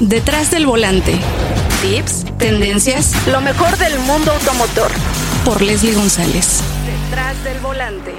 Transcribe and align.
Detrás 0.00 0.50
del 0.50 0.66
volante. 0.66 1.18
Tips, 1.80 2.26
tendencias, 2.36 3.14
lo 3.28 3.40
mejor 3.40 3.78
del 3.78 3.98
mundo 4.00 4.30
automotor. 4.30 4.90
Por 5.42 5.62
Leslie 5.62 5.94
González. 5.94 6.60
Detrás 6.84 7.42
del 7.44 7.58
volante. 7.60 8.12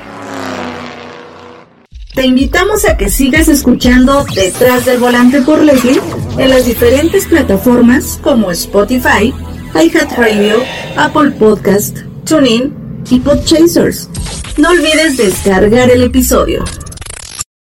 Te 2.16 2.26
invitamos 2.26 2.84
a 2.86 2.98
que 2.98 3.12
sigas 3.12 3.48
escuchando 3.48 4.26
Detrás 4.34 4.86
del 4.86 4.98
volante 4.98 5.44
por 5.44 5.60
Leslie 5.62 6.02
en 6.40 6.50
las 6.50 6.66
diferentes 6.66 7.28
plataformas 7.28 8.20
como 8.24 8.50
Spotify, 8.50 9.32
iHeartRadio, 9.76 10.56
Apple 10.98 11.30
Podcast, 11.32 12.00
TuneIn 12.26 13.04
y 13.12 13.20
Podchasers. 13.20 14.10
No 14.58 14.72
olvides 14.72 15.18
descargar 15.18 15.92
el 15.92 16.02
episodio. 16.02 16.64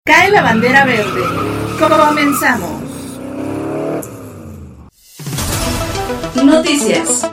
Cae 0.04 0.30
la 0.30 0.42
bandera 0.42 0.84
verde. 0.84 1.22
Comenzamos. 1.78 2.81
Noticias. 6.36 7.30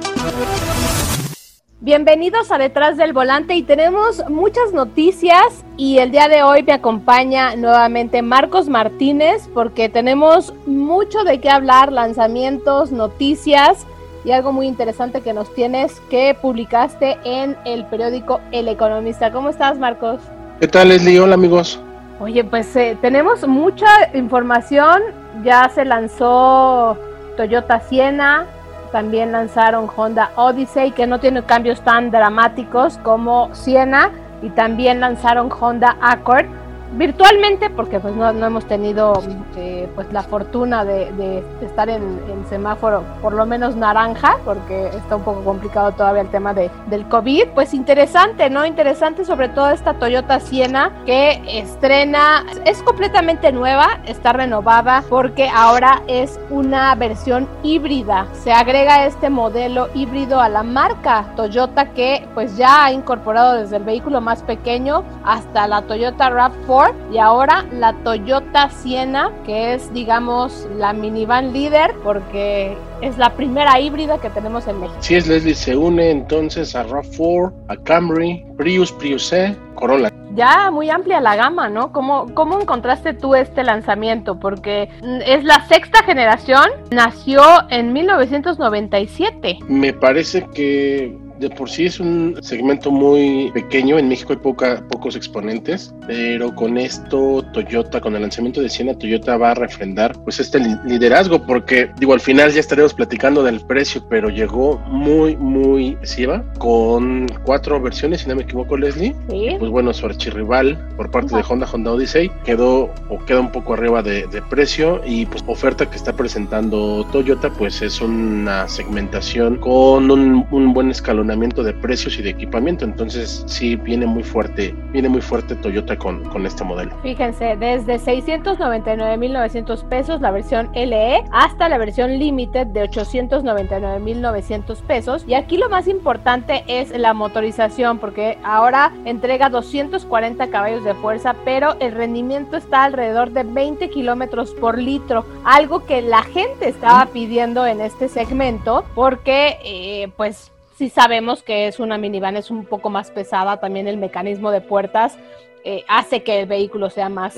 Bienvenidos 1.79 2.51
a 2.51 2.57
Detrás 2.57 2.97
del 2.97 3.13
Volante 3.13 3.55
y 3.55 3.63
tenemos 3.63 4.23
muchas 4.29 4.73
noticias 4.73 5.63
y 5.77 5.99
el 5.99 6.11
día 6.11 6.27
de 6.27 6.43
hoy 6.43 6.63
me 6.63 6.73
acompaña 6.73 7.55
nuevamente 7.55 8.21
Marcos 8.21 8.67
Martínez 8.67 9.49
porque 9.53 9.89
tenemos 9.89 10.53
mucho 10.65 11.23
de 11.23 11.39
qué 11.39 11.49
hablar, 11.49 11.91
lanzamientos, 11.91 12.91
noticias 12.91 13.87
y 14.25 14.31
algo 14.31 14.51
muy 14.51 14.67
interesante 14.67 15.21
que 15.21 15.33
nos 15.33 15.53
tienes 15.55 15.99
que 16.09 16.35
publicaste 16.39 17.17
en 17.23 17.57
el 17.65 17.85
periódico 17.85 18.41
El 18.51 18.67
Economista. 18.67 19.31
¿Cómo 19.31 19.49
estás 19.49 19.79
Marcos? 19.79 20.21
¿Qué 20.59 20.67
tal 20.67 20.89
Leslie? 20.89 21.19
Hola 21.19 21.35
amigos. 21.35 21.79
Oye, 22.19 22.43
pues 22.43 22.75
eh, 22.75 22.97
tenemos 23.01 23.47
mucha 23.47 23.87
información, 24.13 25.01
ya 25.43 25.71
se 25.73 25.85
lanzó 25.85 26.97
Toyota 27.37 27.79
Siena, 27.79 28.45
también 28.91 29.31
lanzaron 29.31 29.87
Honda 29.95 30.31
Odyssey, 30.35 30.91
que 30.91 31.07
no 31.07 31.19
tiene 31.19 31.43
cambios 31.43 31.81
tan 31.81 32.11
dramáticos 32.11 32.97
como 32.99 33.53
Siena, 33.53 34.11
y 34.41 34.49
también 34.49 34.99
lanzaron 34.99 35.49
Honda 35.51 35.97
Accord 36.01 36.45
virtualmente 36.93 37.69
porque 37.69 37.99
pues 37.99 38.15
no, 38.15 38.29
hemos 38.29 38.65
tenido 38.65 39.21
eh, 39.55 39.87
pues 39.95 40.11
la 40.11 40.23
fortuna 40.23 40.83
de, 40.83 41.43
estar 41.61 41.89
en, 41.89 42.19
semáforo 42.49 43.03
por 43.21 43.33
lo 43.33 43.45
menos 43.45 43.75
naranja 43.75 44.37
porque 44.43 44.87
está 44.87 45.17
un 45.17 45.23
poco 45.23 45.43
complicado 45.43 45.91
todavía 45.91 46.21
el 46.21 46.29
tema 46.29 46.53
de, 46.53 46.71
del 46.87 47.05
COVID. 47.07 47.49
Pues 47.53 47.73
interesante 47.73 48.49
no 48.49 48.65
interesante 48.65 49.23
sobre 49.23 49.49
todo 49.49 49.69
esta 49.69 49.93
Toyota 49.93 50.39
Siena 50.39 50.91
que 51.05 51.41
estrena 51.45 52.45
es 52.65 52.81
completamente 52.81 53.51
nueva 53.51 53.99
está 54.05 54.33
renovada 54.33 55.03
porque 55.09 55.49
ahora 55.49 56.01
es 56.07 56.39
una 56.49 56.95
versión 56.95 57.47
híbrida. 57.61 58.25
Se 58.33 58.51
agrega 58.51 59.05
este 59.05 59.29
modelo 59.29 59.89
híbrido 59.93 60.39
a 60.39 60.49
la 60.49 60.63
marca 60.63 61.25
Toyota 61.35 61.89
que 61.89 62.27
pues 62.33 62.57
ya 62.57 62.85
ha 62.85 62.91
incorporado 62.91 63.55
desde 63.55 63.77
el 63.77 63.83
vehículo 63.83 64.21
más 64.21 64.41
pequeño 64.43 65.03
hasta 65.23 65.67
la 65.67 65.83
Toyota 65.83 66.29
RAV4 66.29 66.78
y 67.11 67.17
ahora 67.17 67.65
la 67.71 67.93
Toyota 68.03 68.69
Siena, 68.69 69.31
que 69.45 69.73
es 69.73 69.93
digamos 69.93 70.67
la 70.77 70.93
minivan 70.93 71.53
líder 71.53 71.93
porque 72.03 72.77
es 73.01 73.17
la 73.17 73.35
primera 73.35 73.79
híbrida 73.79 74.19
que 74.19 74.29
tenemos 74.29 74.67
en 74.67 74.79
México. 74.79 74.97
Sí, 75.01 75.15
es 75.15 75.27
Leslie, 75.27 75.55
se 75.55 75.75
une 75.75 76.11
entonces 76.11 76.75
a 76.75 76.85
RAV4, 76.85 77.53
a 77.67 77.77
Camry, 77.77 78.45
Prius, 78.57 78.91
Prius 78.91 79.27
C, 79.27 79.55
Corolla. 79.75 80.11
Ya 80.35 80.69
muy 80.71 80.89
amplia 80.89 81.19
la 81.19 81.35
gama, 81.35 81.69
¿no? 81.69 81.91
¿Cómo, 81.91 82.27
¿Cómo 82.33 82.59
encontraste 82.59 83.13
tú 83.13 83.35
este 83.35 83.63
lanzamiento? 83.63 84.39
Porque 84.39 84.89
es 85.25 85.43
la 85.43 85.65
sexta 85.67 86.03
generación, 86.03 86.69
nació 86.91 87.41
en 87.69 87.93
1997. 87.93 89.59
Me 89.67 89.91
parece 89.91 90.45
que 90.53 91.17
de 91.39 91.49
por 91.49 91.69
sí 91.69 91.85
es 91.85 91.99
un 91.99 92.37
segmento 92.41 92.91
muy 92.91 93.51
pequeño. 93.53 93.97
En 93.97 94.09
México 94.09 94.33
hay 94.33 94.39
poca, 94.39 94.83
pocos 94.89 95.15
exponentes, 95.15 95.93
pero 96.05 96.53
con 96.53 96.77
esto 96.77 97.43
Toyota, 97.53 98.01
con 98.01 98.15
el 98.15 98.21
lanzamiento 98.21 98.61
de 98.61 98.69
Siena, 98.69 98.93
Toyota 98.93 99.37
va 99.37 99.51
a 99.51 99.53
refrendar 99.53 100.17
pues 100.23 100.39
este 100.39 100.59
liderazgo, 100.85 101.45
porque 101.45 101.89
digo, 101.97 102.13
al 102.13 102.19
final 102.19 102.51
ya 102.51 102.59
estaremos 102.59 102.93
platicando 102.93 103.43
del 103.43 103.61
precio, 103.61 104.05
pero 104.09 104.29
llegó 104.29 104.77
muy, 104.87 105.37
muy 105.37 105.97
siva, 106.03 106.43
con 106.57 107.27
cuatro 107.43 107.79
versiones, 107.81 108.21
si 108.21 108.27
no 108.27 108.35
me 108.35 108.43
equivoco, 108.43 108.77
Leslie. 108.77 109.15
¿Sí? 109.29 109.55
Pues 109.57 109.71
bueno, 109.71 109.93
su 109.93 110.05
archirrival 110.05 110.77
por 110.97 111.09
parte 111.09 111.35
de 111.35 111.43
Honda, 111.47 111.67
Honda 111.71 111.93
Odyssey, 111.93 112.29
quedó 112.43 112.93
o 113.07 113.19
queda 113.25 113.39
un 113.39 113.51
poco 113.51 113.73
arriba 113.73 114.03
de, 114.03 114.27
de 114.27 114.41
precio 114.41 115.01
y 115.05 115.25
pues 115.25 115.43
oferta 115.47 115.89
que 115.89 115.95
está 115.95 116.13
presentando 116.13 117.05
Toyota, 117.11 117.49
pues 117.51 117.81
es 117.81 118.01
una 118.01 118.67
segmentación 118.67 119.57
con 119.57 120.11
un, 120.11 120.45
un 120.51 120.73
buen 120.73 120.91
escalón 120.91 121.28
de 121.37 121.73
precios 121.73 122.17
y 122.17 122.21
de 122.23 122.31
equipamiento. 122.31 122.85
Entonces 122.85 123.43
sí 123.47 123.75
viene 123.75 124.05
muy 124.05 124.23
fuerte, 124.23 124.73
viene 124.91 125.09
muy 125.09 125.21
fuerte 125.21 125.55
Toyota 125.55 125.97
con, 125.97 126.23
con 126.29 126.45
este 126.45 126.63
modelo. 126.63 126.91
Fíjense, 127.01 127.55
desde 127.57 127.99
699.900 127.99 129.83
pesos 129.87 130.21
la 130.21 130.31
versión 130.31 130.69
LE 130.73 131.23
hasta 131.31 131.69
la 131.69 131.77
versión 131.77 132.17
Limited 132.17 132.67
de 132.67 132.89
899.900 132.89 134.81
pesos. 134.83 135.23
Y 135.27 135.33
aquí 135.33 135.57
lo 135.57 135.69
más 135.69 135.87
importante 135.87 136.63
es 136.67 136.89
la 136.97 137.13
motorización 137.13 137.99
porque 137.99 138.37
ahora 138.43 138.91
entrega 139.05 139.49
240 139.49 140.47
caballos 140.47 140.83
de 140.83 140.93
fuerza, 140.95 141.35
pero 141.45 141.75
el 141.79 141.91
rendimiento 141.91 142.57
está 142.57 142.83
alrededor 142.85 143.31
de 143.31 143.43
20 143.43 143.89
kilómetros 143.89 144.51
por 144.51 144.77
litro, 144.77 145.25
algo 145.43 145.85
que 145.85 146.01
la 146.01 146.23
gente 146.23 146.69
estaba 146.69 147.05
pidiendo 147.07 147.65
en 147.65 147.81
este 147.81 148.09
segmento 148.09 148.85
porque 148.95 149.59
eh, 149.63 150.11
pues 150.17 150.51
si 150.79 150.89
sabemos 150.89 151.43
que 151.43 151.67
es 151.67 151.77
una 151.81 151.97
minivan, 151.97 152.37
es 152.37 152.49
un 152.49 152.63
poco 152.63 152.89
más 152.89 153.11
pesada, 153.11 153.59
también 153.59 153.89
el 153.89 153.97
mecanismo 153.97 154.49
de 154.49 154.61
puertas 154.61 155.17
eh, 155.65 155.83
hace 155.89 156.23
que 156.23 156.39
el 156.39 156.45
vehículo 156.45 156.89
sea 156.89 157.09
más, 157.09 157.35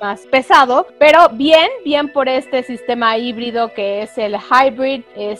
más 0.00 0.22
pesado, 0.26 0.88
pero 0.98 1.28
bien, 1.28 1.68
bien 1.84 2.12
por 2.12 2.28
este 2.28 2.64
sistema 2.64 3.16
híbrido 3.16 3.72
que 3.72 4.02
es 4.02 4.18
el 4.18 4.34
Hybrid 4.34 5.02
eh, 5.14 5.36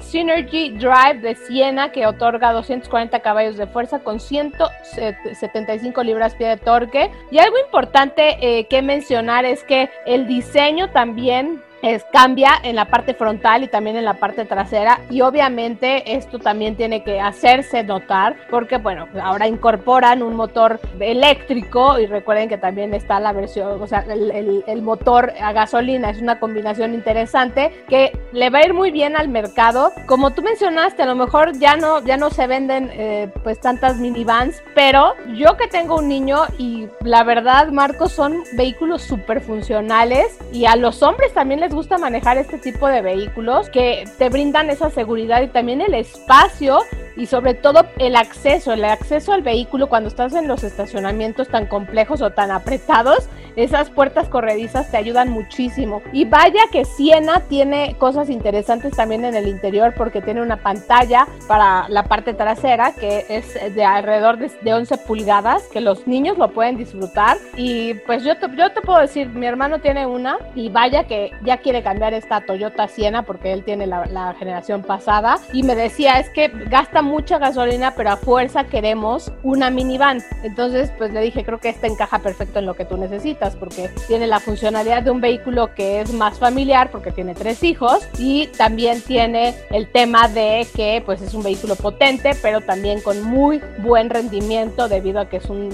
Synergy 0.00 0.70
Drive 0.78 1.18
de 1.22 1.34
Siena 1.34 1.90
que 1.90 2.06
otorga 2.06 2.52
240 2.52 3.18
caballos 3.18 3.56
de 3.56 3.66
fuerza 3.66 3.98
con 3.98 4.20
175 4.20 6.04
libras-pie 6.04 6.50
de 6.50 6.56
torque. 6.56 7.10
Y 7.32 7.38
algo 7.38 7.58
importante 7.58 8.36
eh, 8.40 8.68
que 8.68 8.80
mencionar 8.80 9.44
es 9.44 9.64
que 9.64 9.90
el 10.06 10.28
diseño 10.28 10.90
también 10.90 11.60
es, 11.82 12.04
cambia 12.12 12.52
en 12.62 12.76
la 12.76 12.86
parte 12.86 13.14
frontal 13.14 13.64
y 13.64 13.68
también 13.68 13.96
en 13.96 14.04
la 14.04 14.14
parte 14.14 14.44
trasera 14.44 15.00
y 15.10 15.20
obviamente 15.20 16.14
esto 16.14 16.38
también 16.38 16.76
tiene 16.76 17.02
que 17.02 17.20
hacerse 17.20 17.82
notar 17.82 18.36
porque 18.50 18.78
bueno, 18.78 19.08
ahora 19.22 19.46
incorporan 19.46 20.22
un 20.22 20.36
motor 20.36 20.80
eléctrico 21.00 21.98
y 21.98 22.06
recuerden 22.06 22.48
que 22.48 22.58
también 22.58 22.94
está 22.94 23.20
la 23.20 23.32
versión, 23.32 23.80
o 23.80 23.86
sea, 23.86 24.04
el, 24.08 24.62
el, 24.66 24.82
motor 24.82 25.32
a 25.40 25.52
gasolina 25.52 26.10
es 26.10 26.20
una 26.20 26.40
combinación 26.40 26.94
interesante 26.94 27.84
que 27.88 28.18
le 28.32 28.50
va 28.50 28.58
a 28.58 28.66
ir 28.66 28.74
muy 28.74 28.90
bien 28.90 29.16
al 29.16 29.28
mercado. 29.28 29.92
Como 30.06 30.32
tú 30.32 30.42
mencionaste, 30.42 31.02
a 31.02 31.06
lo 31.06 31.14
mejor 31.14 31.52
ya 31.58 31.76
no, 31.76 32.02
ya 32.04 32.16
no 32.16 32.30
se 32.30 32.46
venden 32.46 32.90
eh, 32.92 33.30
pues 33.42 33.60
tantas 33.60 33.98
minivans, 33.98 34.62
pero 34.74 35.14
yo 35.34 35.56
que 35.56 35.68
tengo 35.68 35.96
un 35.96 36.08
niño 36.08 36.42
y 36.58 36.88
la 37.04 37.24
verdad, 37.24 37.68
Marcos, 37.68 38.12
son 38.12 38.42
vehículos 38.54 39.02
súper 39.02 39.40
funcionales 39.40 40.38
y 40.52 40.66
a 40.66 40.76
los 40.76 41.02
hombres 41.02 41.32
también 41.32 41.60
les 41.60 41.71
gusta 41.72 41.98
manejar 41.98 42.38
este 42.38 42.58
tipo 42.58 42.86
de 42.88 43.02
vehículos 43.02 43.68
que 43.70 44.04
te 44.18 44.28
brindan 44.28 44.70
esa 44.70 44.90
seguridad 44.90 45.42
y 45.42 45.48
también 45.48 45.80
el 45.80 45.94
espacio 45.94 46.80
y 47.16 47.26
sobre 47.26 47.54
todo 47.54 47.86
el 47.98 48.16
acceso, 48.16 48.72
el 48.72 48.84
acceso 48.84 49.32
al 49.32 49.42
vehículo 49.42 49.88
cuando 49.88 50.08
estás 50.08 50.34
en 50.34 50.48
los 50.48 50.64
estacionamientos 50.64 51.48
tan 51.48 51.66
complejos 51.66 52.22
o 52.22 52.30
tan 52.30 52.50
apretados, 52.50 53.28
esas 53.56 53.90
puertas 53.90 54.28
corredizas 54.28 54.90
te 54.90 54.96
ayudan 54.96 55.28
muchísimo. 55.28 56.02
Y 56.12 56.24
vaya 56.24 56.62
que 56.70 56.84
Siena 56.84 57.40
tiene 57.40 57.96
cosas 57.98 58.30
interesantes 58.30 58.96
también 58.96 59.24
en 59.24 59.34
el 59.34 59.46
interior 59.46 59.94
porque 59.96 60.22
tiene 60.22 60.42
una 60.42 60.56
pantalla 60.56 61.26
para 61.46 61.88
la 61.88 62.04
parte 62.04 62.34
trasera 62.34 62.92
que 62.92 63.26
es 63.28 63.74
de 63.74 63.84
alrededor 63.84 64.38
de, 64.38 64.72
11 64.72 64.96
pulgadas, 64.98 65.64
que 65.64 65.80
los 65.80 66.06
niños 66.06 66.38
lo 66.38 66.52
pueden 66.52 66.76
disfrutar. 66.76 67.36
Y 67.56 67.94
pues 68.06 68.24
yo 68.24 68.36
te, 68.38 68.46
yo 68.56 68.72
te 68.72 68.80
puedo 68.80 69.00
decir, 69.00 69.28
mi 69.28 69.46
hermano 69.46 69.80
tiene 69.80 70.06
una 70.06 70.38
y 70.54 70.70
vaya 70.70 71.04
que 71.04 71.32
ya 71.44 71.58
quiere 71.58 71.82
cambiar 71.82 72.14
esta 72.14 72.40
Toyota 72.40 72.88
Siena 72.88 73.22
porque 73.22 73.52
él 73.52 73.64
tiene 73.64 73.86
la, 73.86 74.06
la 74.06 74.34
generación 74.34 74.82
pasada 74.82 75.38
y 75.52 75.62
me 75.62 75.74
decía 75.74 76.18
es 76.18 76.30
que 76.30 76.48
gasta 76.48 77.01
mucha 77.02 77.38
gasolina, 77.38 77.94
pero 77.94 78.10
a 78.10 78.16
fuerza 78.16 78.64
queremos 78.64 79.32
una 79.42 79.70
minivan. 79.70 80.22
Entonces, 80.42 80.90
pues 80.96 81.12
le 81.12 81.20
dije, 81.20 81.44
creo 81.44 81.60
que 81.60 81.68
esta 81.68 81.86
encaja 81.86 82.20
perfecto 82.20 82.58
en 82.58 82.66
lo 82.66 82.74
que 82.74 82.84
tú 82.84 82.96
necesitas, 82.96 83.56
porque 83.56 83.90
tiene 84.08 84.26
la 84.26 84.40
funcionalidad 84.40 85.02
de 85.02 85.10
un 85.10 85.20
vehículo 85.20 85.74
que 85.74 86.00
es 86.00 86.12
más 86.12 86.38
familiar, 86.38 86.90
porque 86.90 87.12
tiene 87.12 87.34
tres 87.34 87.62
hijos, 87.62 88.08
y 88.18 88.46
también 88.46 89.00
tiene 89.02 89.54
el 89.70 89.90
tema 89.90 90.28
de 90.28 90.66
que 90.74 91.02
pues 91.04 91.20
es 91.20 91.34
un 91.34 91.42
vehículo 91.42 91.76
potente, 91.76 92.32
pero 92.40 92.60
también 92.60 93.00
con 93.00 93.22
muy 93.22 93.60
buen 93.78 94.10
rendimiento 94.10 94.88
debido 94.88 95.20
a 95.20 95.28
que 95.28 95.38
es 95.38 95.46
un, 95.46 95.70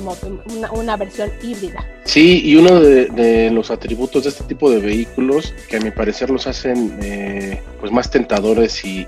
una, 0.46 0.72
una 0.72 0.96
versión 0.96 1.30
híbrida. 1.42 1.84
Sí, 2.08 2.40
y 2.42 2.56
uno 2.56 2.80
de, 2.80 3.50
los 3.50 3.70
atributos 3.70 4.22
de 4.24 4.30
este 4.30 4.42
tipo 4.44 4.70
de 4.70 4.80
vehículos 4.80 5.52
que 5.68 5.76
a 5.76 5.80
mi 5.80 5.90
parecer 5.90 6.30
los 6.30 6.46
hacen 6.46 6.98
eh, 7.02 7.60
pues 7.80 7.92
más 7.92 8.10
tentadores 8.10 8.82
y, 8.82 9.06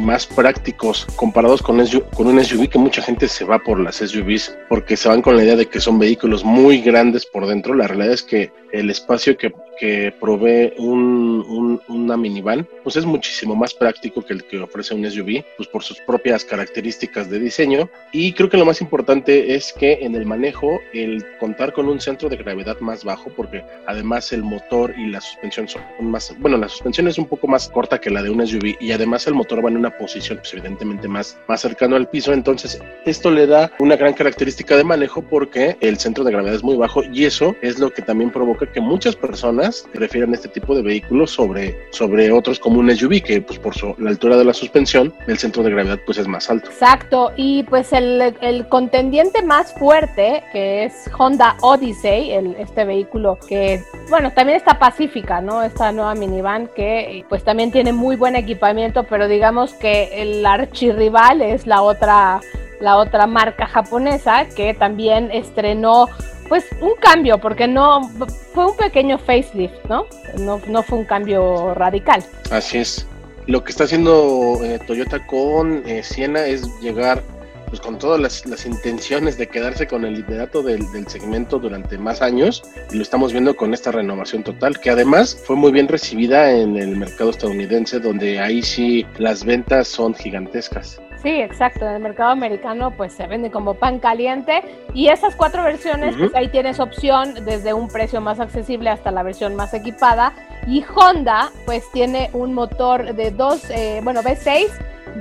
más 0.00 0.24
prácticos 0.24 1.07
comparados 1.16 1.62
con, 1.62 1.84
con 2.14 2.26
un 2.26 2.44
SUV 2.44 2.68
que 2.68 2.78
mucha 2.78 3.02
gente 3.02 3.28
se 3.28 3.44
va 3.44 3.58
por 3.58 3.80
las 3.80 3.96
SUVs 3.96 4.56
porque 4.68 4.96
se 4.96 5.08
van 5.08 5.22
con 5.22 5.36
la 5.36 5.44
idea 5.44 5.56
de 5.56 5.66
que 5.66 5.80
son 5.80 5.98
vehículos 5.98 6.44
muy 6.44 6.80
grandes 6.80 7.26
por 7.26 7.46
dentro. 7.46 7.74
La 7.74 7.86
realidad 7.86 8.12
es 8.12 8.22
que 8.22 8.52
el 8.72 8.90
espacio 8.90 9.36
que, 9.36 9.52
que 9.78 10.12
provee 10.20 10.72
un, 10.78 11.80
una 11.88 12.16
minivan 12.16 12.68
pues 12.82 12.96
es 12.96 13.04
muchísimo 13.04 13.54
más 13.54 13.74
práctico 13.74 14.24
que 14.24 14.34
el 14.34 14.44
que 14.44 14.58
ofrece 14.58 14.94
un 14.94 15.08
SUV 15.08 15.44
pues 15.56 15.68
por 15.68 15.82
sus 15.82 15.98
propias 16.00 16.44
características 16.44 17.30
de 17.30 17.38
diseño 17.38 17.88
y 18.12 18.32
creo 18.32 18.48
que 18.48 18.56
lo 18.56 18.66
más 18.66 18.80
importante 18.80 19.54
es 19.54 19.72
que 19.72 19.98
en 20.02 20.14
el 20.14 20.26
manejo 20.26 20.80
el 20.92 21.24
contar 21.38 21.72
con 21.72 21.88
un 21.88 22.00
centro 22.00 22.28
de 22.28 22.36
gravedad 22.36 22.78
más 22.80 23.04
bajo 23.04 23.30
porque 23.36 23.64
además 23.86 24.32
el 24.32 24.42
motor 24.42 24.94
y 24.98 25.06
la 25.06 25.20
suspensión 25.20 25.68
son 25.68 25.82
más 26.00 26.34
bueno 26.38 26.56
la 26.56 26.68
suspensión 26.68 27.08
es 27.08 27.18
un 27.18 27.26
poco 27.26 27.46
más 27.46 27.68
corta 27.68 28.00
que 28.00 28.10
la 28.10 28.22
de 28.22 28.30
un 28.30 28.46
SUV 28.46 28.76
y 28.80 28.92
además 28.92 29.26
el 29.26 29.34
motor 29.34 29.64
va 29.64 29.70
en 29.70 29.76
una 29.76 29.96
posición 29.96 30.38
pues 30.38 30.52
evidentemente 30.52 30.97
más 31.06 31.38
más 31.46 31.60
cercano 31.60 31.94
al 31.94 32.08
piso 32.08 32.32
entonces 32.32 32.80
esto 33.04 33.30
le 33.30 33.46
da 33.46 33.70
una 33.78 33.96
gran 33.96 34.14
característica 34.14 34.76
de 34.76 34.84
manejo 34.84 35.22
porque 35.22 35.76
el 35.80 35.98
centro 35.98 36.24
de 36.24 36.32
gravedad 36.32 36.54
es 36.54 36.64
muy 36.64 36.76
bajo 36.76 37.02
y 37.04 37.24
eso 37.24 37.54
es 37.62 37.78
lo 37.78 37.90
que 37.90 38.02
también 38.02 38.30
provoca 38.30 38.70
que 38.72 38.80
muchas 38.80 39.14
personas 39.14 39.86
prefieran 39.92 40.34
este 40.34 40.48
tipo 40.48 40.74
de 40.74 40.82
vehículos 40.82 41.30
sobre, 41.30 41.76
sobre 41.90 42.32
otros 42.32 42.58
como 42.58 42.80
un 42.80 42.94
SUV, 42.94 43.22
que 43.22 43.40
pues 43.40 43.58
por 43.58 43.74
su, 43.74 43.94
la 43.98 44.10
altura 44.10 44.36
de 44.36 44.44
la 44.44 44.54
suspensión, 44.54 45.12
el 45.26 45.38
centro 45.38 45.62
de 45.62 45.70
gravedad 45.70 45.98
pues 46.06 46.18
es 46.18 46.26
más 46.26 46.48
alto. 46.50 46.70
Exacto, 46.70 47.32
y 47.36 47.62
pues 47.64 47.92
el, 47.92 48.34
el 48.40 48.68
contendiente 48.68 49.42
más 49.42 49.74
fuerte, 49.74 50.42
que 50.52 50.84
es 50.84 51.10
Honda 51.16 51.56
Odyssey, 51.60 52.32
el, 52.32 52.56
este 52.56 52.84
vehículo 52.84 53.38
que, 53.46 53.82
bueno, 54.08 54.32
también 54.32 54.56
está 54.56 54.78
pacífica, 54.78 55.40
¿no? 55.40 55.62
Esta 55.62 55.92
nueva 55.92 56.14
minivan 56.14 56.68
que 56.74 57.24
pues 57.28 57.44
también 57.44 57.70
tiene 57.70 57.92
muy 57.92 58.16
buen 58.16 58.36
equipamiento, 58.36 59.04
pero 59.04 59.28
digamos 59.28 59.74
que 59.74 60.22
el 60.22 60.44
archirrival 60.88 61.42
es 61.42 61.66
la 61.66 61.82
otra 61.82 62.40
la 62.80 62.96
otra 62.96 63.26
marca 63.26 63.66
japonesa 63.66 64.46
que 64.46 64.72
también 64.72 65.30
estrenó 65.32 66.08
pues 66.48 66.64
un 66.80 66.94
cambio, 66.98 67.38
porque 67.38 67.68
no 67.68 68.08
fue 68.54 68.66
un 68.66 68.76
pequeño 68.76 69.18
facelift, 69.18 69.84
¿no? 69.88 70.06
No, 70.38 70.60
no 70.66 70.82
fue 70.82 70.98
un 70.98 71.04
cambio 71.04 71.74
radical. 71.74 72.24
Así 72.50 72.78
es. 72.78 73.06
Lo 73.46 73.62
que 73.64 73.70
está 73.72 73.84
haciendo 73.84 74.58
eh, 74.62 74.78
Toyota 74.86 75.26
con 75.26 75.82
eh, 75.86 76.02
Siena 76.02 76.46
es 76.46 76.66
llegar 76.80 77.22
pues 77.68 77.80
con 77.80 77.98
todas 77.98 78.20
las, 78.20 78.66
intenciones 78.66 79.38
de 79.38 79.46
quedarse 79.48 79.86
con 79.86 80.04
el 80.04 80.14
liderato 80.14 80.62
del, 80.62 80.90
del, 80.92 81.06
segmento 81.06 81.58
durante 81.58 81.96
más 81.98 82.22
años 82.22 82.62
y 82.90 82.96
lo 82.96 83.02
estamos 83.02 83.32
viendo 83.32 83.56
con 83.56 83.72
esta 83.72 83.92
renovación 83.92 84.42
total 84.42 84.78
que 84.80 84.90
además 84.90 85.40
fue 85.46 85.56
muy 85.56 85.72
bien 85.72 85.88
recibida 85.88 86.50
en 86.52 86.76
el 86.76 86.96
mercado 86.96 87.30
estadounidense 87.30 88.00
donde 88.00 88.40
ahí 88.40 88.62
sí 88.62 89.06
las 89.18 89.44
ventas 89.44 89.88
son 89.88 90.14
gigantescas. 90.14 91.00
Sí, 91.22 91.30
exacto. 91.30 91.84
En 91.84 91.94
el 91.94 92.02
mercado 92.02 92.30
americano 92.30 92.92
pues 92.96 93.12
se 93.12 93.26
vende 93.26 93.50
como 93.50 93.74
pan 93.74 93.98
caliente 93.98 94.62
y 94.94 95.08
esas 95.08 95.34
cuatro 95.34 95.64
versiones 95.64 96.14
pues 96.16 96.34
ahí 96.34 96.48
tienes 96.48 96.78
opción 96.78 97.44
desde 97.44 97.72
un 97.72 97.88
precio 97.88 98.20
más 98.20 98.38
accesible 98.38 98.90
hasta 98.90 99.10
la 99.10 99.22
versión 99.22 99.56
más 99.56 99.74
equipada 99.74 100.32
y 100.68 100.84
Honda 100.94 101.50
pues 101.64 101.90
tiene 101.92 102.30
un 102.34 102.54
motor 102.54 103.14
de 103.14 103.30
dos, 103.30 103.62
eh, 103.70 104.00
bueno 104.04 104.22
V6 104.22 104.68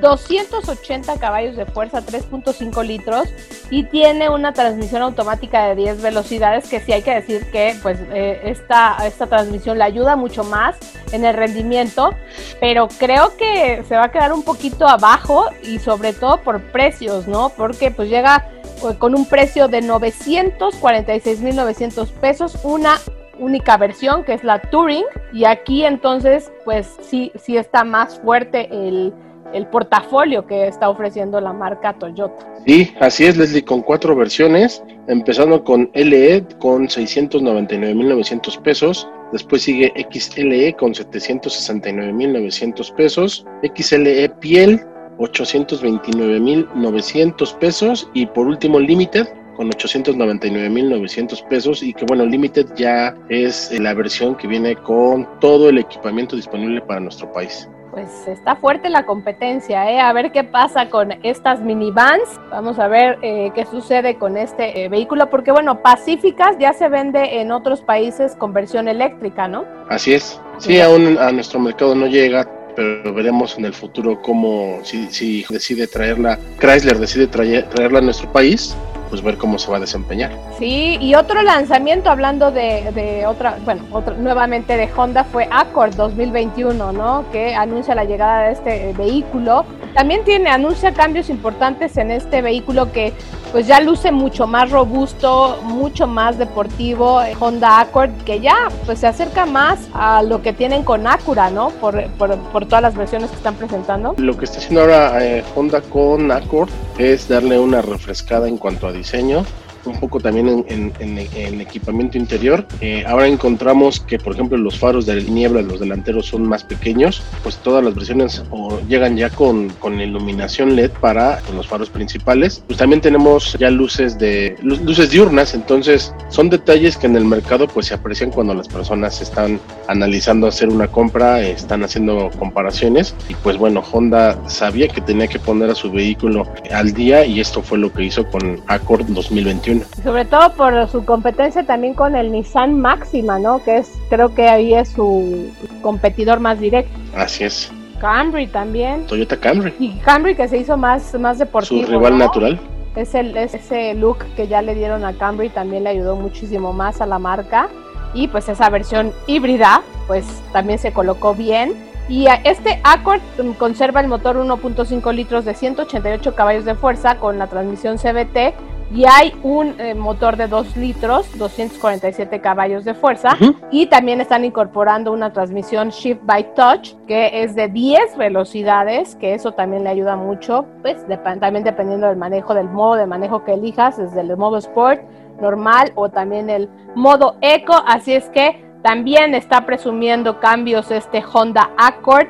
280 0.01 1.17
caballos 1.17 1.55
de 1.55 1.65
fuerza, 1.65 2.01
3.5 2.01 2.85
litros 2.85 3.29
y 3.69 3.83
tiene 3.83 4.29
una 4.29 4.53
transmisión 4.53 5.01
automática 5.01 5.65
de 5.67 5.75
10 5.75 6.01
velocidades 6.01 6.69
que 6.69 6.79
sí 6.81 6.93
hay 6.93 7.01
que 7.01 7.15
decir 7.15 7.49
que 7.51 7.75
pues 7.81 7.97
eh, 8.13 8.39
esta, 8.43 8.97
esta 9.05 9.27
transmisión 9.27 9.77
le 9.77 9.83
ayuda 9.85 10.15
mucho 10.15 10.43
más 10.43 10.77
en 11.11 11.25
el 11.25 11.35
rendimiento, 11.35 12.11
pero 12.59 12.87
creo 12.99 13.35
que 13.37 13.83
se 13.87 13.95
va 13.95 14.05
a 14.05 14.11
quedar 14.11 14.33
un 14.33 14.43
poquito 14.43 14.87
abajo 14.87 15.49
y 15.63 15.79
sobre 15.79 16.13
todo 16.13 16.41
por 16.41 16.61
precios, 16.71 17.27
¿no? 17.27 17.49
Porque 17.49 17.91
pues 17.91 18.09
llega 18.09 18.49
pues, 18.81 18.97
con 18.97 19.13
un 19.15 19.25
precio 19.25 19.67
de 19.67 19.81
946.900 19.81 22.11
pesos, 22.11 22.57
una 22.63 22.99
única 23.39 23.77
versión 23.77 24.23
que 24.23 24.33
es 24.33 24.43
la 24.43 24.61
Touring 24.61 25.05
y 25.33 25.45
aquí 25.45 25.85
entonces 25.85 26.51
pues 26.65 26.97
sí, 27.01 27.31
sí 27.35 27.57
está 27.57 27.83
más 27.83 28.19
fuerte 28.19 28.67
el 28.71 29.13
el 29.53 29.67
portafolio 29.67 30.45
que 30.45 30.67
está 30.67 30.89
ofreciendo 30.89 31.39
la 31.39 31.53
marca 31.53 31.93
Toyota. 31.93 32.45
Sí, 32.65 32.93
así 32.99 33.25
es, 33.25 33.37
Leslie, 33.37 33.63
con 33.63 33.81
cuatro 33.81 34.13
versiones, 34.15 34.83
empezando 35.07 35.63
con 35.63 35.89
LE 35.93 36.43
con 36.59 36.87
699.900 36.87 38.61
pesos, 38.61 39.07
después 39.31 39.61
sigue 39.61 39.93
XLE 40.11 40.75
con 40.75 40.93
769.900 40.93 42.93
pesos, 42.95 43.45
XLE 43.63 44.27
Piel 44.41 44.81
829.900 45.17 47.57
pesos 47.57 48.09
y 48.13 48.25
por 48.27 48.47
último 48.47 48.79
Limited 48.79 49.27
con 49.57 49.69
899.900 49.71 51.47
pesos 51.47 51.83
y 51.83 51.93
que 51.93 52.05
bueno, 52.05 52.25
Limited 52.25 52.67
ya 52.75 53.17
es 53.27 53.71
la 53.77 53.93
versión 53.93 54.35
que 54.35 54.47
viene 54.47 54.75
con 54.75 55.27
todo 55.39 55.69
el 55.69 55.79
equipamiento 55.79 56.35
disponible 56.35 56.79
para 56.81 56.99
nuestro 56.99 57.31
país 57.33 57.67
pues 57.97 58.27
está 58.27 58.55
fuerte 58.55 58.91
la 58.91 59.07
competencia, 59.07 59.89
¿eh? 59.89 59.99
A 59.99 60.13
ver 60.13 60.31
qué 60.31 60.43
pasa 60.43 60.87
con 60.91 61.13
estas 61.23 61.61
minivans. 61.61 62.21
Vamos 62.51 62.77
a 62.77 62.87
ver 62.87 63.17
eh, 63.23 63.51
qué 63.55 63.65
sucede 63.65 64.19
con 64.19 64.37
este 64.37 64.83
eh, 64.83 64.87
vehículo, 64.87 65.31
porque 65.31 65.51
bueno, 65.51 65.81
Pacíficas 65.81 66.57
ya 66.59 66.73
se 66.73 66.89
vende 66.89 67.41
en 67.41 67.51
otros 67.51 67.81
países 67.81 68.35
con 68.35 68.53
versión 68.53 68.87
eléctrica, 68.87 69.47
¿no? 69.47 69.65
Así 69.89 70.13
es. 70.13 70.39
Sí, 70.59 70.79
aún 70.79 71.17
a 71.17 71.31
nuestro 71.31 71.59
mercado 71.59 71.95
no 71.95 72.05
llega, 72.05 72.47
pero 72.75 73.15
veremos 73.15 73.57
en 73.57 73.65
el 73.65 73.73
futuro 73.73 74.21
cómo, 74.21 74.77
si, 74.83 75.07
si 75.07 75.43
decide 75.49 75.87
traerla, 75.87 76.37
Chrysler 76.59 76.99
decide 76.99 77.25
traerla 77.25 77.97
a 77.97 78.03
nuestro 78.03 78.31
país, 78.31 78.77
pues 79.09 79.21
ver 79.21 79.37
cómo 79.37 79.57
se 79.57 79.69
va 79.71 79.77
a 79.77 79.79
desempeñar. 79.79 80.31
Sí, 80.57 80.97
y 80.99 81.15
otro 81.15 81.41
lanzamiento 81.41 82.09
hablando 82.09 82.51
de, 82.51 82.91
de 82.93 83.25
otra, 83.25 83.57
bueno, 83.65 83.83
otro, 83.91 84.15
nuevamente 84.15 84.77
de 84.77 84.89
Honda 84.95 85.23
fue 85.23 85.47
Accord 85.51 85.95
2021, 85.95 86.91
¿no? 86.91 87.25
Que 87.31 87.55
anuncia 87.55 87.95
la 87.95 88.03
llegada 88.03 88.47
de 88.47 88.53
este 88.53 88.93
vehículo. 88.97 89.65
También 89.93 90.23
tiene, 90.23 90.49
anuncia 90.49 90.93
cambios 90.93 91.29
importantes 91.29 91.97
en 91.97 92.11
este 92.11 92.41
vehículo 92.41 92.91
que 92.91 93.13
pues 93.51 93.67
ya 93.67 93.79
luce 93.79 94.11
mucho 94.11 94.47
más 94.47 94.69
robusto, 94.71 95.59
mucho 95.63 96.07
más 96.07 96.37
deportivo 96.37 97.21
Honda 97.39 97.79
Accord, 97.79 98.11
que 98.25 98.39
ya 98.39 98.55
pues 98.85 98.99
se 98.99 99.07
acerca 99.07 99.45
más 99.45 99.79
a 99.93 100.23
lo 100.23 100.41
que 100.41 100.53
tienen 100.53 100.83
con 100.83 101.07
Acura, 101.07 101.49
¿no? 101.49 101.69
Por, 101.69 102.07
por, 102.11 102.37
por 102.37 102.65
todas 102.65 102.81
las 102.81 102.95
versiones 102.95 103.29
que 103.29 103.37
están 103.37 103.55
presentando. 103.55 104.15
Lo 104.17 104.37
que 104.37 104.45
está 104.45 104.57
haciendo 104.57 104.81
ahora 104.81 105.25
eh, 105.25 105.43
Honda 105.55 105.81
con 105.81 106.31
Accord 106.31 106.69
es 106.97 107.27
darle 107.27 107.59
una 107.59 107.81
refrescada 107.81 108.47
en 108.47 108.57
cuanto 108.57 108.87
a 108.87 108.91
diseño 108.91 109.45
un 109.87 109.99
poco 109.99 110.19
también 110.19 110.65
en, 110.67 110.93
en, 110.99 111.61
equipamiento 111.61 112.17
interior. 112.17 112.65
Eh, 112.81 113.03
ahora 113.07 113.27
encontramos 113.27 113.99
que, 113.99 114.19
por 114.19 114.33
ejemplo, 114.33 114.57
los 114.57 114.77
faros 114.77 115.05
de 115.05 115.23
niebla, 115.23 115.61
los 115.61 115.79
delanteros 115.79 116.27
son 116.27 116.47
más 116.47 116.63
pequeños, 116.63 117.23
pues 117.43 117.57
todas 117.57 117.83
las 117.83 117.95
versiones 117.95 118.43
llegan 118.87 119.17
ya 119.17 119.29
con, 119.29 119.69
con 119.79 119.99
iluminación 119.99 120.75
LED 120.75 120.91
para 121.01 121.41
los 121.55 121.67
faros 121.67 121.89
principales. 121.89 122.63
Pues 122.67 122.77
también 122.77 123.01
tenemos 123.01 123.57
ya 123.59 123.69
luces 123.69 124.17
de 124.17 124.55
luces 124.61 125.11
diurnas, 125.11 125.53
entonces 125.53 126.13
son 126.29 126.49
detalles 126.49 126.97
que 126.97 127.07
en 127.07 127.15
el 127.15 127.25
mercado 127.25 127.67
pues 127.67 127.87
se 127.87 127.93
aprecian 127.93 128.31
cuando 128.31 128.53
las 128.53 128.67
personas 128.67 129.21
están 129.21 129.59
analizando 129.87 130.47
hacer 130.47 130.69
una 130.69 130.87
compra, 130.87 131.41
están 131.41 131.83
haciendo 131.83 132.29
comparaciones 132.37 133.15
y 133.29 133.35
pues 133.35 133.57
bueno, 133.57 133.83
Honda 133.91 134.37
sabía 134.47 134.87
que 134.87 135.01
tenía 135.01 135.27
que 135.27 135.39
poner 135.39 135.69
a 135.69 135.75
su 135.75 135.91
vehículo 135.91 136.47
al 136.71 136.93
día 136.93 137.25
y 137.25 137.39
esto 137.39 137.61
fue 137.61 137.77
lo 137.77 137.91
que 137.91 138.03
hizo 138.03 138.25
con 138.27 138.61
Accord 138.67 139.05
2021. 139.07 139.76
Sobre 140.03 140.25
todo 140.25 140.53
por 140.53 140.87
su 140.89 141.05
competencia 141.05 141.63
también 141.63 141.93
con 141.93 142.15
el 142.15 142.31
Nissan 142.31 142.79
Máxima, 142.79 143.39
¿no? 143.39 143.63
Que 143.63 143.77
es, 143.77 143.91
creo 144.09 144.33
que 144.33 144.47
ahí 144.47 144.73
es 144.73 144.89
su 144.89 145.51
competidor 145.81 146.39
más 146.39 146.59
directo. 146.59 146.91
Así 147.15 147.43
es. 147.43 147.71
Camry 147.99 148.47
también. 148.47 149.05
Toyota 149.07 149.37
Camry. 149.37 149.73
Y 149.79 149.93
Camry 149.99 150.35
que 150.35 150.47
se 150.47 150.57
hizo 150.57 150.77
más, 150.77 151.13
más 151.19 151.39
deportivo. 151.39 151.85
Su 151.85 151.91
rival 151.91 152.17
natural. 152.17 152.59
Es 152.95 153.13
el, 153.15 153.35
ese 153.37 153.93
look 153.93 154.19
que 154.35 154.47
ya 154.47 154.61
le 154.61 154.73
dieron 154.75 155.05
a 155.05 155.13
Camry 155.13 155.49
también 155.49 155.83
le 155.83 155.91
ayudó 155.91 156.15
muchísimo 156.15 156.73
más 156.73 157.01
a 157.01 157.05
la 157.05 157.19
marca. 157.19 157.69
Y 158.13 158.27
pues 158.27 158.49
esa 158.49 158.69
versión 158.69 159.11
híbrida, 159.27 159.81
pues 160.07 160.25
también 160.53 160.79
se 160.79 160.93
colocó 160.93 161.35
bien 161.35 161.73
Y 162.07 162.27
este 162.45 162.79
Accord 162.83 163.21
conserva 163.57 163.99
el 163.99 164.07
motor 164.07 164.37
1.5 164.37 165.13
litros 165.13 165.43
de 165.43 165.53
188 165.53 166.33
caballos 166.33 166.65
de 166.65 166.73
fuerza 166.75 167.17
con 167.17 167.37
la 167.37 167.47
transmisión 167.47 167.97
CVT 167.97 168.55
y 168.93 169.05
hay 169.05 169.33
un 169.43 169.79
eh, 169.79 169.93
motor 169.93 170.37
de 170.37 170.47
2 170.47 170.77
litros, 170.77 171.37
247 171.37 172.39
caballos 172.39 172.85
de 172.85 172.93
fuerza 172.93 173.37
y 173.69 173.87
también 173.87 174.21
están 174.21 174.45
incorporando 174.45 175.11
una 175.11 175.33
transmisión 175.33 175.89
Shift 175.89 176.21
by 176.23 176.53
Touch 176.53 176.93
que 177.07 177.43
es 177.43 177.55
de 177.55 177.67
10 177.67 178.17
velocidades, 178.17 179.15
que 179.15 179.33
eso 179.33 179.51
también 179.51 179.83
le 179.83 179.89
ayuda 179.89 180.15
mucho, 180.15 180.65
pues 180.81 180.97
también 181.39 181.63
dependiendo 181.63 182.07
del 182.07 182.17
manejo, 182.17 182.53
del 182.53 182.69
modo 182.69 182.95
de 182.95 183.07
manejo 183.07 183.43
que 183.43 183.53
elijas, 183.53 183.97
desde 183.97 184.21
el 184.21 184.37
modo 184.37 184.57
Sport, 184.57 185.01
normal 185.41 185.91
o 185.95 186.09
también 186.09 186.49
el 186.49 186.69
modo 186.95 187.35
Eco, 187.41 187.75
así 187.85 188.13
es 188.13 188.29
que 188.29 188.65
también 188.83 189.35
está 189.35 189.65
presumiendo 189.65 190.39
cambios 190.39 190.91
este 190.91 191.23
Honda 191.33 191.71
Accord 191.77 192.27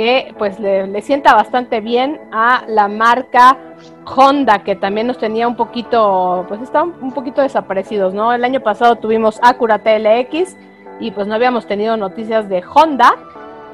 que 0.00 0.34
pues 0.38 0.58
le, 0.58 1.02
sienta 1.02 1.34
bastante 1.34 1.82
bien 1.82 2.18
a 2.32 2.64
la 2.66 2.88
marca 2.88 3.58
Honda 4.06 4.60
que 4.60 4.74
también 4.74 5.06
nos 5.06 5.18
tenía 5.18 5.46
un 5.46 5.56
poquito 5.56 6.46
pues 6.48 6.62
estaban 6.62 6.94
un 7.02 7.12
poquito 7.12 7.42
desaparecidos, 7.42 8.14
¿no? 8.14 8.32
El 8.32 8.42
año 8.42 8.60
pasado 8.60 8.96
tuvimos 8.96 9.38
Acura 9.42 9.80
TLX 9.80 10.56
y 11.00 11.10
pues 11.10 11.26
no 11.26 11.34
habíamos 11.34 11.66
tenido 11.66 11.98
noticias 11.98 12.48
de 12.48 12.64
Honda 12.74 13.12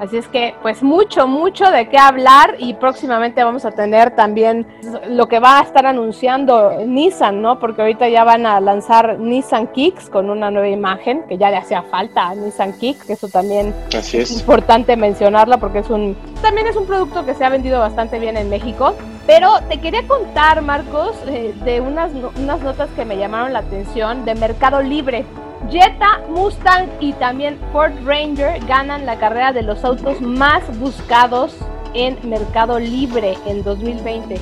Así 0.00 0.18
es 0.18 0.28
que, 0.28 0.54
pues 0.62 0.82
mucho, 0.82 1.26
mucho 1.26 1.70
de 1.70 1.88
qué 1.88 1.98
hablar 1.98 2.56
y 2.58 2.74
próximamente 2.74 3.42
vamos 3.42 3.64
a 3.64 3.70
tener 3.70 4.14
también 4.14 4.66
lo 5.08 5.26
que 5.26 5.38
va 5.38 5.60
a 5.60 5.62
estar 5.62 5.86
anunciando 5.86 6.84
Nissan, 6.86 7.40
¿no? 7.40 7.58
Porque 7.58 7.82
ahorita 7.82 8.08
ya 8.08 8.24
van 8.24 8.46
a 8.46 8.60
lanzar 8.60 9.18
Nissan 9.18 9.68
Kicks 9.68 10.10
con 10.10 10.28
una 10.28 10.50
nueva 10.50 10.68
imagen 10.68 11.24
que 11.28 11.38
ya 11.38 11.50
le 11.50 11.56
hacía 11.56 11.82
falta 11.82 12.28
a 12.28 12.34
Nissan 12.34 12.74
Kicks, 12.74 13.04
que 13.04 13.14
eso 13.14 13.28
también 13.28 13.74
es. 13.92 14.30
importante 14.38 14.96
mencionarlo 14.96 15.58
porque 15.58 15.78
es 15.78 15.90
un, 15.90 16.16
también 16.42 16.66
es 16.66 16.76
un 16.76 16.86
producto 16.86 17.24
que 17.24 17.34
se 17.34 17.44
ha 17.44 17.48
vendido 17.48 17.80
bastante 17.80 18.18
bien 18.18 18.36
en 18.36 18.50
México. 18.50 18.94
Pero 19.26 19.58
te 19.68 19.80
quería 19.80 20.06
contar, 20.06 20.62
Marcos, 20.62 21.16
eh, 21.26 21.52
de 21.64 21.80
unas, 21.80 22.12
unas 22.36 22.60
notas 22.60 22.88
que 22.94 23.04
me 23.04 23.16
llamaron 23.16 23.52
la 23.52 23.58
atención 23.60 24.24
de 24.24 24.36
Mercado 24.36 24.82
Libre. 24.82 25.24
Jetta, 25.70 26.20
Mustang 26.28 26.88
y 27.00 27.12
también 27.14 27.58
Ford 27.72 27.92
Ranger 28.04 28.64
ganan 28.66 29.06
la 29.06 29.18
carrera 29.18 29.52
de 29.52 29.62
los 29.62 29.84
autos 29.84 30.20
más 30.20 30.62
buscados 30.78 31.56
en 31.94 32.18
Mercado 32.28 32.78
Libre 32.78 33.36
en 33.46 33.62
2020. 33.62 34.38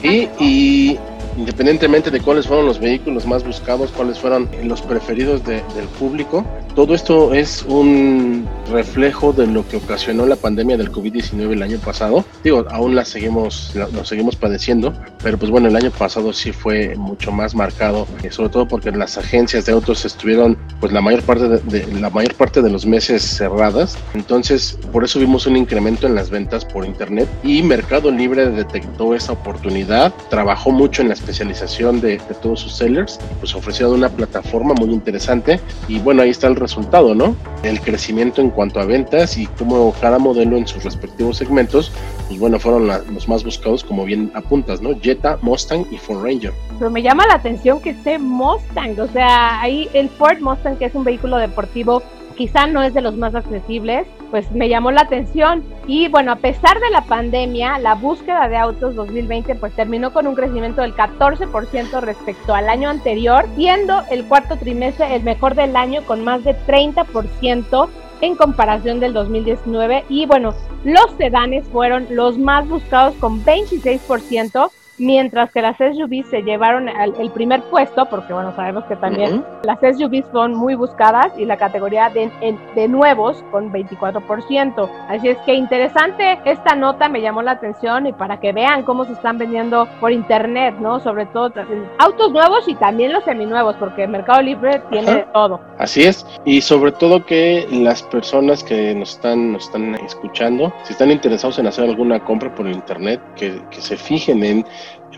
Sí, 0.00 0.28
y 0.38 0.98
independientemente 1.40 2.10
de 2.10 2.20
cuáles 2.20 2.46
fueron 2.46 2.66
los 2.66 2.78
vehículos 2.78 3.26
más 3.26 3.42
buscados, 3.44 3.90
cuáles 3.92 4.18
fueron 4.18 4.48
los 4.62 4.82
preferidos 4.82 5.42
del 5.44 5.88
público, 5.98 6.44
todo 6.74 6.94
esto 6.94 7.34
es 7.34 7.64
un 7.66 8.46
reflejo 8.70 9.32
de 9.32 9.46
lo 9.46 9.66
que 9.66 9.76
ocasionó 9.76 10.24
la 10.26 10.36
pandemia 10.36 10.76
del 10.76 10.92
COVID-19 10.92 11.52
el 11.52 11.62
año 11.62 11.78
pasado. 11.78 12.24
Digo, 12.44 12.64
aún 12.70 12.94
la 12.94 13.04
seguimos, 13.04 13.74
lo 13.74 14.04
seguimos 14.04 14.36
padeciendo, 14.36 14.92
pero 15.22 15.36
pues 15.36 15.50
bueno, 15.50 15.68
el 15.68 15.76
año 15.76 15.90
pasado 15.90 16.32
sí 16.32 16.52
fue 16.52 16.94
mucho 16.96 17.32
más 17.32 17.54
marcado, 17.54 18.06
eh, 18.22 18.30
sobre 18.30 18.50
todo 18.50 18.68
porque 18.68 18.92
las 18.92 19.18
agencias 19.18 19.66
de 19.66 19.72
autos 19.72 20.04
estuvieron 20.04 20.56
pues 20.78 20.92
la 20.92 21.00
mayor 21.00 21.22
parte 21.22 21.48
de, 21.48 21.86
la 22.00 22.08
mayor 22.08 22.34
parte 22.34 22.62
de 22.62 22.70
los 22.70 22.86
meses 22.86 23.22
cerradas. 23.22 23.98
Entonces, 24.14 24.78
por 24.92 25.04
eso 25.04 25.18
vimos 25.18 25.46
un 25.46 25.56
incremento 25.56 26.06
en 26.06 26.14
las 26.14 26.30
ventas 26.30 26.64
por 26.64 26.86
internet 26.86 27.28
y 27.42 27.62
Mercado 27.62 28.10
Libre 28.10 28.48
detectó 28.48 29.14
esa 29.14 29.32
oportunidad, 29.32 30.14
trabajó 30.30 30.70
mucho 30.70 31.02
en 31.02 31.08
la 31.08 31.14
especialización 31.30 32.00
de, 32.00 32.18
de 32.18 32.34
todos 32.42 32.60
sus 32.60 32.74
sellers, 32.74 33.18
pues 33.38 33.54
ofrecieron 33.54 33.94
una 33.94 34.08
plataforma 34.08 34.74
muy 34.74 34.90
interesante 34.90 35.60
y 35.88 36.00
bueno, 36.00 36.22
ahí 36.22 36.30
está 36.30 36.48
el 36.48 36.56
resultado, 36.56 37.14
¿no? 37.14 37.36
El 37.62 37.80
crecimiento 37.80 38.40
en 38.40 38.50
cuanto 38.50 38.80
a 38.80 38.84
ventas 38.84 39.38
y 39.38 39.46
cómo 39.46 39.94
cada 40.00 40.18
modelo 40.18 40.56
en 40.56 40.66
sus 40.66 40.82
respectivos 40.82 41.36
segmentos, 41.36 41.92
pues 42.26 42.38
bueno, 42.40 42.58
fueron 42.58 42.88
los 42.88 43.28
más 43.28 43.44
buscados, 43.44 43.84
como 43.84 44.04
bien 44.04 44.32
apuntas, 44.34 44.80
¿no? 44.80 44.90
Jetta, 45.00 45.38
Mustang 45.42 45.86
y 45.90 45.98
Ford 45.98 46.22
Ranger. 46.22 46.52
Pero 46.78 46.90
me 46.90 47.02
llama 47.02 47.26
la 47.26 47.34
atención 47.34 47.80
que 47.80 47.90
esté 47.90 48.18
Mustang, 48.18 48.98
o 48.98 49.08
sea, 49.08 49.60
ahí 49.60 49.88
el 49.92 50.08
Ford 50.08 50.40
Mustang, 50.40 50.76
que 50.76 50.86
es 50.86 50.94
un 50.94 51.04
vehículo 51.04 51.36
deportivo 51.36 52.02
quizá 52.40 52.66
no 52.66 52.82
es 52.82 52.94
de 52.94 53.02
los 53.02 53.18
más 53.18 53.34
accesibles, 53.34 54.06
pues 54.30 54.50
me 54.52 54.70
llamó 54.70 54.90
la 54.92 55.02
atención. 55.02 55.62
Y 55.86 56.08
bueno, 56.08 56.32
a 56.32 56.36
pesar 56.36 56.80
de 56.80 56.88
la 56.88 57.02
pandemia, 57.02 57.78
la 57.78 57.94
búsqueda 57.94 58.48
de 58.48 58.56
autos 58.56 58.94
2020 58.94 59.56
pues 59.56 59.74
terminó 59.76 60.14
con 60.14 60.26
un 60.26 60.34
crecimiento 60.34 60.80
del 60.80 60.94
14% 60.94 62.00
respecto 62.00 62.54
al 62.54 62.70
año 62.70 62.88
anterior, 62.88 63.44
siendo 63.56 64.02
el 64.10 64.24
cuarto 64.24 64.56
trimestre 64.56 65.14
el 65.14 65.22
mejor 65.22 65.54
del 65.54 65.76
año 65.76 66.00
con 66.06 66.24
más 66.24 66.42
de 66.42 66.56
30% 66.56 67.90
en 68.22 68.36
comparación 68.36 69.00
del 69.00 69.12
2019 69.12 70.04
y 70.08 70.24
bueno, 70.24 70.54
los 70.82 71.10
sedanes 71.18 71.68
fueron 71.68 72.06
los 72.08 72.38
más 72.38 72.66
buscados 72.66 73.14
con 73.16 73.44
26% 73.44 74.70
mientras 75.00 75.50
que 75.50 75.62
las 75.62 75.76
SUVs 75.78 76.28
se 76.28 76.42
llevaron 76.42 76.88
el 76.88 77.30
primer 77.30 77.62
puesto, 77.62 78.06
porque 78.06 78.32
bueno, 78.32 78.54
sabemos 78.54 78.84
que 78.84 78.96
también 78.96 79.44
las 79.64 79.78
SUVs 79.80 80.26
son 80.30 80.54
muy 80.54 80.74
buscadas 80.74 81.32
y 81.38 81.46
la 81.46 81.56
categoría 81.56 82.10
de, 82.10 82.30
de 82.74 82.88
nuevos 82.88 83.42
con 83.50 83.72
24%. 83.72 84.90
Así 85.08 85.28
es 85.28 85.38
que 85.38 85.54
interesante 85.54 86.38
esta 86.44 86.74
nota, 86.74 87.08
me 87.08 87.22
llamó 87.22 87.42
la 87.42 87.52
atención 87.52 88.06
y 88.06 88.12
para 88.12 88.38
que 88.38 88.52
vean 88.52 88.82
cómo 88.82 89.04
se 89.04 89.12
están 89.12 89.38
vendiendo 89.38 89.88
por 90.00 90.12
internet, 90.12 90.76
¿no? 90.78 91.00
Sobre 91.00 91.26
todo 91.26 91.52
autos 91.98 92.30
nuevos 92.30 92.68
y 92.68 92.74
también 92.74 93.12
los 93.12 93.24
seminuevos, 93.24 93.76
porque 93.76 94.04
el 94.04 94.10
Mercado 94.10 94.42
Libre 94.42 94.82
tiene 94.90 95.14
de 95.14 95.26
todo. 95.32 95.60
Así 95.78 96.02
es, 96.02 96.26
y 96.44 96.60
sobre 96.60 96.92
todo 96.92 97.24
que 97.24 97.66
las 97.70 98.02
personas 98.02 98.62
que 98.62 98.94
nos 98.94 99.12
están, 99.12 99.52
nos 99.52 99.64
están 99.64 99.94
escuchando, 99.96 100.72
si 100.84 100.92
están 100.92 101.10
interesados 101.10 101.58
en 101.58 101.66
hacer 101.66 101.88
alguna 101.88 102.22
compra 102.22 102.54
por 102.54 102.68
internet, 102.68 103.20
que, 103.36 103.60
que 103.70 103.80
se 103.80 103.96
fijen 103.96 104.44
en 104.44 104.66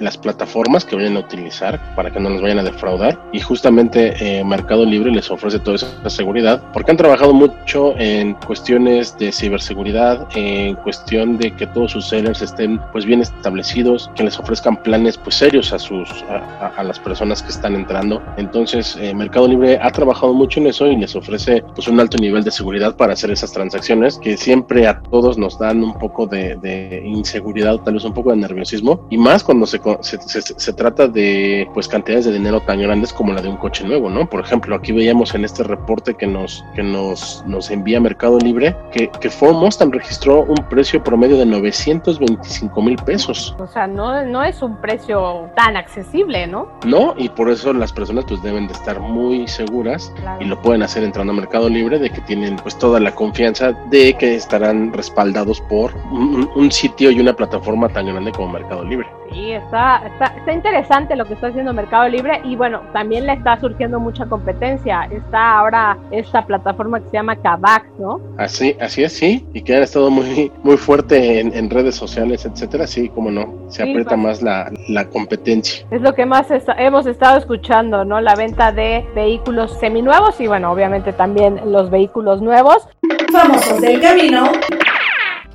las 0.01 0.17
plataformas 0.17 0.85
que 0.85 0.97
vayan 0.97 1.17
a 1.17 1.21
utilizar 1.21 1.81
para 1.95 2.11
que 2.11 2.21
no 2.21 2.31
nos 2.31 2.43
vayan 2.43 2.59
a 2.59 2.63
defraudar. 2.63 3.19
Y 3.33 3.41
justamente 3.41 4.15
eh, 4.21 4.45
Mercado 4.45 4.85
Libre 4.85 5.11
les 5.11 5.31
ofrece 5.31 5.59
toda 5.59 5.77
esa 5.77 6.11
seguridad 6.11 6.63
porque 6.73 6.91
han 6.91 6.97
trabajado 6.97 7.33
mucho 7.33 7.95
en 7.99 8.35
cuestiones 8.35 9.17
de 9.19 9.33
ciberseguridad 9.33 10.29
en 10.35 10.75
cuestión 10.77 11.39
de 11.39 11.55
que 11.55 11.67
todos 11.67 11.93
sus 11.93 12.09
sellers 12.09 12.43
estén 12.43 12.81
pues 12.93 13.05
bien 13.05 13.21
establecidos 13.21 14.11
que 14.15 14.25
les 14.25 14.39
ofrezcan 14.39 14.83
planes 14.83 15.19
pues 15.19 15.37
serios 15.37 15.73
a 15.73 15.79
sus 15.79 16.09
a, 16.29 16.83
las 16.83 16.99
personas 16.99 17.43
que 17.43 17.51
están 17.51 17.75
entrando. 17.75 18.23
Entonces 18.37 18.97
eh, 19.01 19.15
Mercado 19.15 19.47
Libre 19.47 19.79
ha 19.81 19.91
trabajado 19.91 20.35
mucho 20.35 20.61
en 20.61 20.67
eso 20.67 20.87
y 20.87 20.97
les 20.97 21.15
ofrece 21.15 21.63
pues 21.75 21.87
un 21.89 22.01
alto 22.01 22.19
nivel 22.19 22.43
de 22.43 22.51
seguridad 22.51 22.97
para 22.97 23.13
hacer 23.13 23.31
esas 23.31 23.53
transacciones 23.53 24.19
que 24.19 24.37
siempre 24.37 24.87
a 24.87 25.01
todos 25.01 25.39
nos 25.39 25.59
dan 25.59 25.83
un 25.83 25.95
poco 25.95 26.27
de, 26.27 26.57
de 26.57 27.03
inseguridad 27.05 27.79
tal 27.79 27.95
vez 27.95 28.05
un 28.05 28.15
poco 28.15 28.31
de 28.31 28.37
nerviosismo 28.37 29.07
y 29.11 29.19
más 29.19 29.45
cuando 29.45 29.67
se 29.67 29.79
se, 30.01 30.73
trata 30.73 31.09
de 31.09 31.69
pues 31.75 31.89
cantidades 31.89 32.25
de 32.25 32.33
dinero 32.33 32.61
tan 32.61 32.81
grandes 32.81 33.12
como 33.12 33.33
la 33.33 33.43
de 33.43 33.49
un 33.49 33.57
coche 33.57 33.85
nuevo, 33.85 34.11
¿no? 34.11 34.29
Por 34.29 34.41
ejemplo, 34.41 34.75
aquí 34.75 34.93
veíamos 34.93 35.35
en 35.35 35.45
este 35.45 35.62
reporte 35.62 36.15
que 36.15 36.27
nos, 36.27 36.65
que 36.75 36.83
nos, 36.83 37.45
nos 37.47 37.71
envía 37.71 38.01
Mercado 38.01 38.39
Libre 38.39 38.77
que, 38.93 39.09
que 39.09 39.31
Ford 39.31 39.57
Mustang 39.57 39.93
registró 39.93 40.43
un 40.43 40.57
precio 40.69 41.03
promedio 41.03 41.37
de 41.37 41.47
925 41.47 42.83
mil 42.83 42.97
pesos. 42.97 43.55
O 43.59 43.67
sea, 43.67 43.87
no, 43.87 44.25
no 44.25 44.43
es 44.43 44.62
un 44.62 44.77
precio 44.77 45.51
tan 45.57 45.77
accesible, 45.77 46.47
¿no? 46.47 46.69
No, 46.87 47.15
y 47.17 47.29
por 47.29 47.51
eso 47.51 47.73
las 47.73 47.93
personas 47.93 48.25
pues 48.27 48.43
deben 48.43 48.67
de 48.67 48.75
estar 48.75 49.01
muy 49.01 49.47
seguras 49.49 50.12
y 50.41 50.45
lo 50.45 50.61
pueden 50.61 50.83
hacer 50.83 51.03
entrando 51.03 51.33
a 51.33 51.37
Mercado 51.37 51.69
Libre 51.69 51.99
de 51.99 52.11
que 52.11 52.21
tienen 52.23 52.57
pues 52.57 52.79
toda 52.79 53.01
la 53.01 53.15
confianza 53.15 53.73
de 53.91 54.15
que 54.15 54.35
estarán 54.35 54.93
respaldados 54.93 55.61
por 55.62 55.95
un 56.11 56.71
sitio 56.71 57.11
y 57.11 57.21
una 57.21 57.35
plataforma 57.35 57.89
tan 57.89 58.07
grande 58.07 58.33
como 58.33 58.53
Mercado 58.53 58.85
Libre. 58.85 59.09
Sí, 59.33 59.53
está, 59.73 60.35
está, 60.37 60.52
interesante 60.52 61.17
lo 61.17 61.25
que 61.25 61.35
está 61.35 61.49
haciendo 61.49 61.73
Mercado 61.73 62.09
Libre 62.09 62.41
y 62.45 62.57
bueno, 62.57 62.83
también 62.93 63.26
le 63.26 63.33
está 63.33 63.59
surgiendo 63.59 63.99
mucha 63.99 64.26
competencia. 64.26 65.09
Está 65.11 65.59
ahora 65.59 65.97
esta 66.11 66.45
plataforma 66.45 67.00
que 67.00 67.07
se 67.07 67.12
llama 67.14 67.37
Kavak, 67.37 67.87
¿no? 67.99 68.21
Así, 68.38 68.76
así 68.81 69.02
es, 69.02 69.12
sí, 69.12 69.47
y 69.55 69.62
que 69.62 69.76
han 69.76 69.83
estado 69.83 70.11
muy, 70.11 70.52
muy 70.62 70.76
fuerte 70.76 71.41
en, 71.41 71.71
redes 71.71 71.95
sociales, 71.95 72.45
etcétera, 72.45 72.87
sí, 72.87 73.09
como 73.09 73.31
no, 73.31 73.71
se 73.71 73.83
aprieta 73.83 74.17
más 74.17 74.43
la, 74.43 74.71
competencia. 75.11 75.87
Es 75.91 76.02
lo 76.02 76.14
que 76.14 76.26
más 76.26 76.47
hemos 76.79 77.07
estado 77.07 77.38
escuchando, 77.38 78.05
¿no? 78.05 78.21
La 78.21 78.35
venta 78.35 78.73
de 78.73 79.07
vehículos 79.14 79.79
seminuevos 79.81 80.41
y 80.41 80.47
bueno, 80.47 80.71
obviamente 80.71 81.12
también 81.12 81.61
los 81.67 81.91
vehículos 81.91 82.43
nuevos. 82.43 82.87
Famosos 83.33 83.81
del 83.81 84.00
camino 84.00 84.45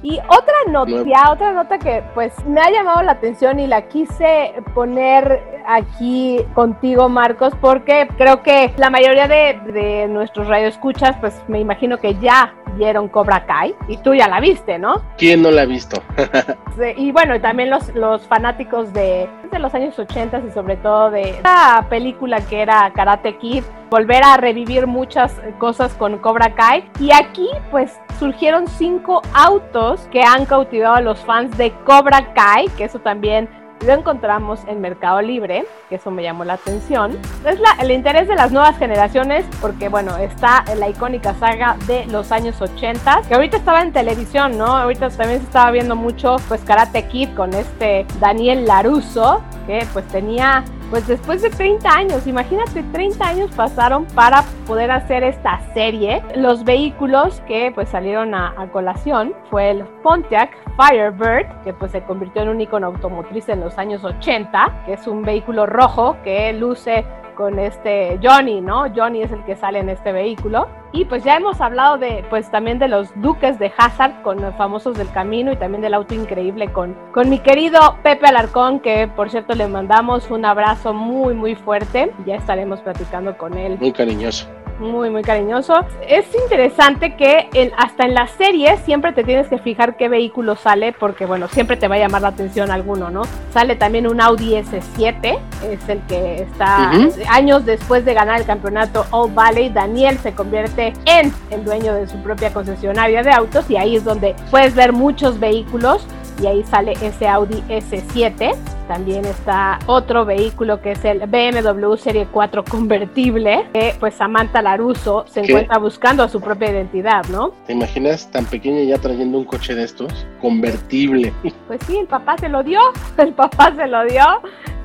y 0.03 0.19
otra 0.27 0.55
noticia, 0.69 1.31
otra 1.31 1.53
nota 1.53 1.77
que 1.79 2.03
pues 2.13 2.33
me 2.45 2.61
ha 2.61 2.69
llamado 2.69 3.01
la 3.01 3.13
atención 3.13 3.59
y 3.59 3.67
la 3.67 3.87
quise 3.87 4.53
poner 4.73 5.61
aquí 5.67 6.39
contigo, 6.53 7.09
Marcos, 7.09 7.53
porque 7.59 8.07
creo 8.17 8.43
que 8.43 8.73
la 8.77 8.89
mayoría 8.89 9.27
de, 9.27 9.59
de 9.73 10.07
nuestros 10.07 10.47
radioescuchas, 10.47 11.17
pues 11.19 11.41
me 11.47 11.59
imagino 11.59 11.97
que 11.97 12.15
ya 12.15 12.53
vieron 12.77 13.07
Cobra 13.07 13.45
Kai 13.45 13.75
y 13.87 13.97
tú 13.97 14.13
ya 14.13 14.27
la 14.27 14.39
viste, 14.39 14.77
¿no? 14.77 15.01
¿Quién 15.17 15.41
no 15.41 15.51
la 15.51 15.63
ha 15.63 15.65
visto? 15.65 16.01
y 16.97 17.11
bueno, 17.11 17.39
también 17.41 17.69
los, 17.69 17.93
los 17.95 18.25
fanáticos 18.27 18.93
de, 18.93 19.27
de 19.57 19.63
los 19.63 19.73
años 19.73 19.97
80 19.97 20.43
y 20.47 20.51
sobre 20.51 20.77
todo 20.77 21.09
de 21.09 21.39
la 21.43 21.85
película 21.89 22.41
que 22.41 22.61
era 22.61 22.91
Karate 22.93 23.37
Kid, 23.37 23.63
volver 23.89 24.23
a 24.23 24.37
revivir 24.37 24.85
muchas 24.87 25.33
cosas 25.57 25.93
con 25.95 26.17
Cobra 26.19 26.53
Kai. 26.53 26.89
Y 26.99 27.11
aquí 27.11 27.49
pues 27.71 27.99
surgieron 28.19 28.67
cinco 28.67 29.21
autos 29.33 30.07
que 30.11 30.21
han 30.21 30.45
cautivado 30.45 30.95
a 30.95 31.01
los 31.01 31.19
fans 31.19 31.57
de 31.57 31.71
Cobra 31.85 32.33
Kai, 32.33 32.67
que 32.77 32.85
eso 32.85 32.99
también 32.99 33.49
lo 33.85 33.93
encontramos 33.93 34.59
en 34.67 34.81
Mercado 34.81 35.21
Libre, 35.21 35.65
que 35.89 35.95
eso 35.95 36.11
me 36.11 36.23
llamó 36.23 36.43
la 36.43 36.53
atención. 36.53 37.17
Es 37.45 37.59
el 37.79 37.91
interés 37.91 38.27
de 38.27 38.35
las 38.35 38.51
nuevas 38.51 38.77
generaciones, 38.77 39.45
porque 39.61 39.89
bueno, 39.89 40.17
está 40.17 40.63
la 40.77 40.89
icónica 40.89 41.33
saga 41.35 41.77
de 41.87 42.05
los 42.07 42.31
años 42.31 42.61
80, 42.61 43.21
que 43.27 43.35
ahorita 43.35 43.57
estaba 43.57 43.81
en 43.81 43.93
televisión, 43.93 44.57
¿no? 44.57 44.65
Ahorita 44.65 45.09
también 45.09 45.39
se 45.39 45.45
estaba 45.45 45.71
viendo 45.71 45.95
mucho, 45.95 46.37
pues 46.47 46.61
Karate 46.61 47.07
Kid 47.07 47.29
con 47.35 47.53
este 47.53 48.05
Daniel 48.19 48.65
Laruso, 48.65 49.41
que 49.67 49.85
pues 49.93 50.07
tenía 50.07 50.63
pues 50.89 51.05
después 51.05 51.41
de 51.41 51.49
30 51.49 51.89
años, 51.89 52.25
imagínate, 52.27 52.81
30 52.81 53.27
años 53.27 53.51
pasaron 53.53 54.05
para 54.15 54.43
poder 54.65 54.89
hacer 54.89 55.21
esta 55.23 55.59
serie. 55.73 56.23
Los 56.35 56.63
vehículos 56.63 57.41
que 57.45 57.71
pues 57.75 57.89
salieron 57.89 58.33
a, 58.33 58.55
colación 58.71 59.33
fue 59.49 59.71
el 59.71 59.83
Pontiac 60.01 60.49
Firebird, 60.77 61.63
que 61.63 61.73
pues 61.73 61.91
se 61.91 62.01
convirtió 62.03 62.41
en 62.43 62.49
un 62.49 62.61
icono 62.61 62.87
automotriz 62.87 63.49
en 63.49 63.59
los 63.59 63.77
años 63.77 64.03
80, 64.03 64.83
que 64.85 64.93
es 64.93 65.07
un 65.07 65.23
vehículo 65.23 65.65
rojo 65.65 66.15
que 66.23 66.53
luce 66.53 67.05
con 67.37 67.59
este 67.59 68.19
Johnny, 68.21 68.59
¿no? 68.59 68.85
Johnny 68.93 69.21
es 69.21 69.31
el 69.31 69.43
que 69.45 69.55
sale 69.55 69.79
en 69.79 69.89
este 69.89 70.11
vehículo. 70.11 70.67
Y 70.91 71.05
pues 71.05 71.23
ya 71.23 71.37
hemos 71.37 71.61
hablado 71.61 71.97
de, 71.97 72.25
pues 72.29 72.49
también 72.49 72.79
de 72.79 72.87
los 72.87 73.09
duques 73.21 73.59
de 73.59 73.71
Hazard 73.77 74.23
con 74.23 74.41
los 74.41 74.55
famosos 74.55 74.97
del 74.97 75.09
camino 75.11 75.51
y 75.51 75.57
también 75.57 75.81
del 75.81 75.93
auto 75.93 76.15
increíble 76.15 76.71
con, 76.71 76.95
con 77.13 77.29
mi 77.29 77.39
querido 77.39 77.79
Pepe 78.03 78.25
Alarcón, 78.25 78.79
que 78.79 79.07
por 79.07 79.29
cierto 79.29 79.53
le 79.53 79.67
mandamos 79.67 80.31
un 80.31 80.43
abrazo 80.45 80.93
muy, 80.93 81.35
muy 81.35 81.55
fuerte. 81.55 82.11
Ya 82.25 82.35
estaremos 82.35 82.79
platicando 82.81 83.37
con 83.37 83.57
él. 83.57 83.77
Muy 83.79 83.91
cariñoso 83.91 84.47
muy, 84.79 85.09
muy 85.09 85.23
cariñoso. 85.23 85.73
Es 86.07 86.25
interesante 86.35 87.15
que 87.15 87.49
hasta 87.77 88.05
en 88.05 88.13
la 88.13 88.27
serie 88.27 88.77
siempre 88.85 89.13
te 89.13 89.23
tienes 89.23 89.47
que 89.47 89.57
fijar 89.57 89.97
qué 89.97 90.09
vehículo 90.09 90.55
sale, 90.55 90.93
porque 90.93 91.25
bueno, 91.25 91.47
siempre 91.47 91.77
te 91.77 91.87
va 91.87 91.95
a 91.95 91.99
llamar 91.99 92.21
la 92.21 92.29
atención 92.29 92.71
alguno, 92.71 93.09
¿no? 93.09 93.23
Sale 93.51 93.75
también 93.75 94.07
un 94.07 94.21
Audi 94.21 94.53
S7, 94.53 95.39
es 95.63 95.89
el 95.89 95.99
que 96.07 96.43
está 96.43 96.91
años 97.29 97.65
después 97.65 98.05
de 98.05 98.13
ganar 98.13 98.39
el 98.39 98.45
campeonato 98.45 99.05
All 99.11 99.31
Valley, 99.33 99.69
Daniel 99.69 100.17
se 100.19 100.33
convierte 100.33 100.93
en 101.05 101.33
el 101.51 101.63
dueño 101.63 101.93
de 101.93 102.07
su 102.07 102.17
propia 102.21 102.53
concesionaria 102.53 103.23
de 103.23 103.31
autos 103.31 103.69
y 103.69 103.77
ahí 103.77 103.95
es 103.95 104.03
donde 104.03 104.35
puedes 104.51 104.75
ver 104.75 104.93
muchos 104.93 105.39
vehículos 105.39 106.05
y 106.41 106.47
ahí 106.47 106.63
sale 106.63 106.93
ese 107.01 107.27
Audi 107.27 107.61
S7. 107.69 108.55
También 108.87 109.25
está 109.25 109.79
otro 109.85 110.25
vehículo 110.25 110.81
que 110.81 110.91
es 110.91 111.03
el 111.03 111.19
BMW 111.27 111.95
Serie 111.95 112.27
4 112.31 112.63
convertible, 112.63 113.67
que 113.73 113.93
pues 113.99 114.13
Samantha 114.13 114.61
Laruso 114.61 115.25
se 115.27 115.41
encuentra 115.41 115.77
buscando 115.77 116.23
a 116.23 116.29
su 116.29 116.39
propia 116.39 116.71
identidad, 116.71 117.25
¿no? 117.29 117.51
¿Te 117.65 117.73
imaginas 117.73 118.31
tan 118.31 118.45
pequeña 118.45 118.83
ya 118.83 118.97
trayendo 118.97 119.37
un 119.37 119.45
coche 119.45 119.75
de 119.75 119.83
estos? 119.83 120.25
Convertible. 120.41 121.33
Pues 121.67 121.81
sí, 121.85 121.97
el 121.97 122.07
papá 122.07 122.37
se 122.37 122.47
lo 122.47 122.63
dio, 122.63 122.79
el 123.17 123.33
papá 123.33 123.73
se 123.75 123.87
lo 123.87 124.05
dio. 124.05 124.23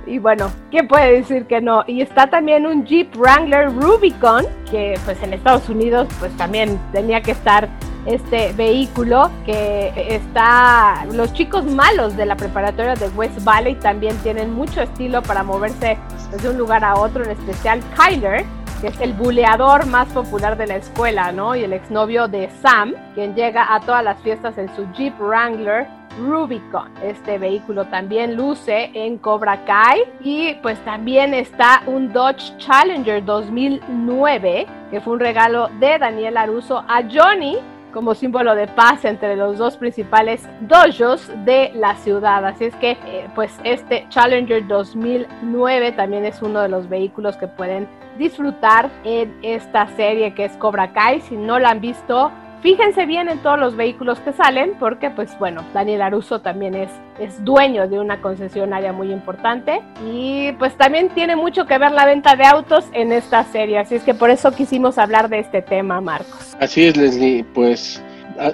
Y 0.07 0.19
bueno, 0.19 0.51
¿quién 0.71 0.89
puede 0.89 1.13
decir 1.13 1.47
que 1.47 1.61
no? 1.61 1.85
Y 1.87 2.01
está 2.01 2.29
también 2.29 2.67
un 2.67 2.85
Jeep 2.85 3.15
Wrangler 3.15 3.73
Rubicon, 3.73 4.47
que 4.69 4.99
pues 5.05 5.23
en 5.23 5.33
Estados 5.33 5.69
Unidos 5.69 6.09
pues 6.19 6.37
también 6.37 6.81
tenía 6.93 7.21
que 7.23 7.31
estar 7.31 7.69
este 8.07 8.53
vehículo 8.53 9.31
que 9.47 9.93
está 10.09 11.05
los 11.13 11.33
chicos 11.33 11.65
malos 11.65 12.17
de 12.17 12.27
la 12.27 12.37
preparatoria 12.37 12.95
de 12.95 13.09
West 13.11 13.45
Valley 13.45 13.77
también 13.77 14.17
tienen 14.19 14.53
mucho 14.53 14.83
estilo 14.83 15.23
para 15.23 15.43
moverse 15.43 15.97
de 16.41 16.49
un 16.49 16.59
lugar 16.59 16.85
a 16.85 16.97
otro 16.97 17.25
en 17.25 17.31
especial 17.31 17.81
Kyler 17.97 18.45
que 18.81 18.89
es 18.89 19.01
el 19.01 19.13
buleador 19.13 19.87
más 19.87 20.09
popular 20.09 20.57
de 20.59 20.67
la 20.67 20.75
escuela, 20.75 21.31
¿no? 21.31 21.55
Y 21.55 21.63
el 21.63 21.73
exnovio 21.73 22.27
de 22.27 22.51
Sam, 22.63 22.95
quien 23.15 23.33
llega 23.37 23.73
a 23.73 23.79
todas 23.79 24.03
las 24.03 24.21
fiestas 24.23 24.59
en 24.59 24.75
su 24.75 24.91
Jeep 24.95 25.15
Wrangler 25.21 25.87
Rubicon. 26.19 26.91
Este 27.01 27.39
vehículo 27.39 27.85
también 27.87 28.35
luce 28.35 28.91
en 28.93 29.19
Cobra 29.19 29.65
Kai 29.65 30.03
y 30.21 30.55
pues 30.63 30.79
también 30.85 31.33
está 31.33 31.85
un 31.87 32.13
Dodge 32.13 32.57
Challenger 32.59 33.25
2009 33.25 34.67
que 34.91 35.01
fue 35.01 35.15
un 35.15 35.21
regalo 35.21 35.69
de 35.79 35.99
Daniel 35.99 36.37
Aruso 36.37 36.85
a 36.89 37.03
Johnny 37.09 37.59
como 37.93 38.15
símbolo 38.15 38.55
de 38.55 38.67
paz 38.67 39.05
entre 39.05 39.37
los 39.37 39.59
dos 39.59 39.77
principales 39.77 40.49
dojos 40.63 41.31
de 41.45 41.71
la 41.75 41.95
ciudad. 41.97 42.45
Así 42.45 42.65
es 42.65 42.75
que, 42.77 42.93
eh, 42.93 43.29
pues 43.35 43.53
este 43.65 44.07
Challenger 44.09 44.67
2009 44.67 45.93
también 45.93 46.25
es 46.25 46.43
uno 46.43 46.61
de 46.61 46.69
los 46.69 46.89
vehículos 46.89 47.37
que 47.37 47.47
pueden 47.47 47.87
disfrutar 48.19 48.91
en 49.05 49.35
esta 49.43 49.87
serie 49.97 50.35
que 50.35 50.47
es 50.47 50.53
Cobra 50.57 50.93
Kai. 50.93 51.21
Si 51.21 51.37
no 51.37 51.59
la 51.59 51.71
han 51.71 51.81
visto, 51.81 52.31
Fíjense 52.63 53.07
bien 53.07 53.29
en 53.29 53.39
todos 53.39 53.59
los 53.59 53.75
vehículos 53.75 54.21
que 54.21 54.33
salen, 54.33 54.75
porque 54.79 55.11
pues 55.11 55.37
bueno, 55.41 55.65
Daniel 55.75 56.01
Aruso 56.01 56.43
también 56.43 56.77
es, 56.77 56.91
es 57.19 57.45
dueño 57.45 57.89
de 57.89 57.99
una 57.99 58.21
concesionaria 58.21 58.93
muy 58.93 59.11
importante 59.11 59.83
y 60.09 60.53
pues 60.53 60.77
también 60.77 61.09
tiene 61.09 61.35
mucho 61.35 61.67
que 61.67 61.77
ver 61.77 61.91
la 61.91 62.07
venta 62.07 62.37
de 62.37 62.45
autos 62.45 62.85
en 62.93 63.11
esta 63.11 63.43
serie, 63.47 63.79
así 63.79 63.97
es 63.97 64.05
que 64.05 64.15
por 64.15 64.31
eso 64.31 64.53
quisimos 64.53 64.97
hablar 64.97 65.29
de 65.29 65.41
este 65.41 65.61
tema, 65.61 66.01
Marcos. 66.01 66.57
Así 66.61 66.85
es, 66.85 66.97
Leslie, 66.97 67.45
pues 67.53 68.01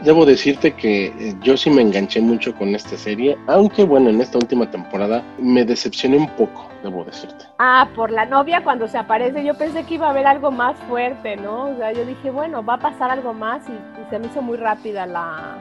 debo 0.02 0.24
decirte 0.24 0.72
que 0.72 1.06
eh, 1.06 1.34
yo 1.42 1.56
sí 1.56 1.70
me 1.70 1.82
enganché 1.82 2.20
mucho 2.20 2.54
con 2.54 2.74
esta 2.74 2.96
serie, 2.96 3.36
aunque 3.46 3.84
bueno, 3.84 4.10
en 4.10 4.20
esta 4.20 4.38
última 4.38 4.70
temporada 4.70 5.22
me 5.38 5.64
decepcioné 5.64 6.16
un 6.16 6.28
poco 6.30 6.68
debo 6.82 7.04
decirte. 7.04 7.44
Ah, 7.58 7.88
por 7.94 8.10
la 8.10 8.24
novia 8.24 8.62
cuando 8.62 8.88
se 8.88 8.98
aparece, 8.98 9.44
yo 9.44 9.54
pensé 9.54 9.84
que 9.84 9.94
iba 9.94 10.06
a 10.06 10.10
haber 10.10 10.26
algo 10.26 10.50
más 10.50 10.76
fuerte, 10.88 11.36
¿no? 11.36 11.70
O 11.70 11.76
sea, 11.76 11.92
yo 11.92 12.04
dije, 12.04 12.30
bueno, 12.30 12.64
va 12.64 12.74
a 12.74 12.78
pasar 12.78 13.10
algo 13.10 13.32
más 13.32 13.62
y, 13.68 14.10
se 14.10 14.18
me 14.18 14.26
hizo 14.26 14.40
muy 14.40 14.56
rápida 14.56 15.06
la, 15.06 15.58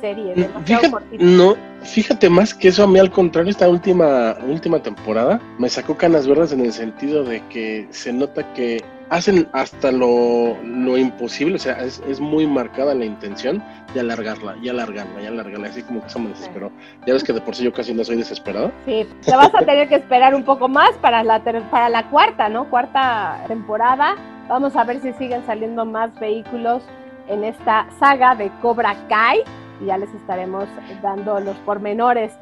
serie. 0.00 0.34
Fíjate, 0.64 0.90
no, 1.18 1.54
fíjate 1.82 2.30
más 2.30 2.54
que 2.54 2.68
eso 2.68 2.84
a 2.84 2.86
mí 2.86 2.98
al 2.98 3.10
contrario, 3.10 3.50
esta 3.50 3.68
última, 3.68 4.34
última 4.48 4.78
temporada 4.78 5.38
me 5.58 5.68
sacó 5.68 5.94
canas 5.96 6.26
verdes 6.26 6.52
en 6.52 6.60
el 6.60 6.72
sentido 6.72 7.24
de 7.24 7.42
que 7.48 7.86
se 7.90 8.10
nota 8.10 8.54
que 8.54 8.82
hacen 9.10 9.48
hasta 9.52 9.92
lo, 9.92 10.56
lo 10.62 10.96
imposible, 10.96 11.56
o 11.56 11.58
sea, 11.58 11.74
es, 11.82 12.02
es, 12.08 12.20
muy 12.20 12.46
marcada 12.46 12.94
la 12.94 13.04
intención 13.04 13.62
de 13.94 14.00
alargarla, 14.00 14.56
y 14.62 14.68
alargarla, 14.68 15.22
y 15.22 15.26
alargarla, 15.26 15.68
así 15.68 15.82
como 15.82 16.02
que 16.02 16.10
se 16.10 16.18
me 16.18 16.28
desesperó. 16.30 16.70
Ya 17.06 17.12
ves 17.12 17.22
que 17.22 17.32
de 17.32 17.40
por 17.40 17.54
sí 17.54 17.64
yo 17.64 17.72
casi 17.72 17.94
no 17.94 18.04
soy 18.04 18.16
desesperado. 18.16 18.72
Sí, 18.84 19.06
te 19.24 19.36
vas 19.36 19.54
a 19.54 19.58
tener 19.58 19.88
que 19.88 19.96
esperar 19.96 20.34
un 20.34 20.44
poco 20.44 20.68
más 20.68 20.92
para 21.00 21.22
la, 21.22 21.42
para 21.70 21.88
la 21.88 22.08
cuarta, 22.10 22.48
¿no? 22.48 22.68
Cuarta 22.68 23.44
temporada. 23.46 24.16
Vamos 24.48 24.76
a 24.76 24.84
ver 24.84 25.00
si 25.00 25.12
siguen 25.14 25.44
saliendo 25.46 25.84
más 25.84 26.14
vehículos 26.18 26.82
en 27.28 27.44
esta 27.44 27.86
saga 27.98 28.34
de 28.34 28.50
Cobra 28.62 28.96
Kai 29.08 29.42
y 29.80 29.86
ya 29.86 29.98
les 29.98 30.12
estaremos 30.14 30.64
dando 31.02 31.40
los 31.40 31.56
pormenores. 31.58 32.32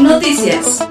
Noticias. 0.00 0.86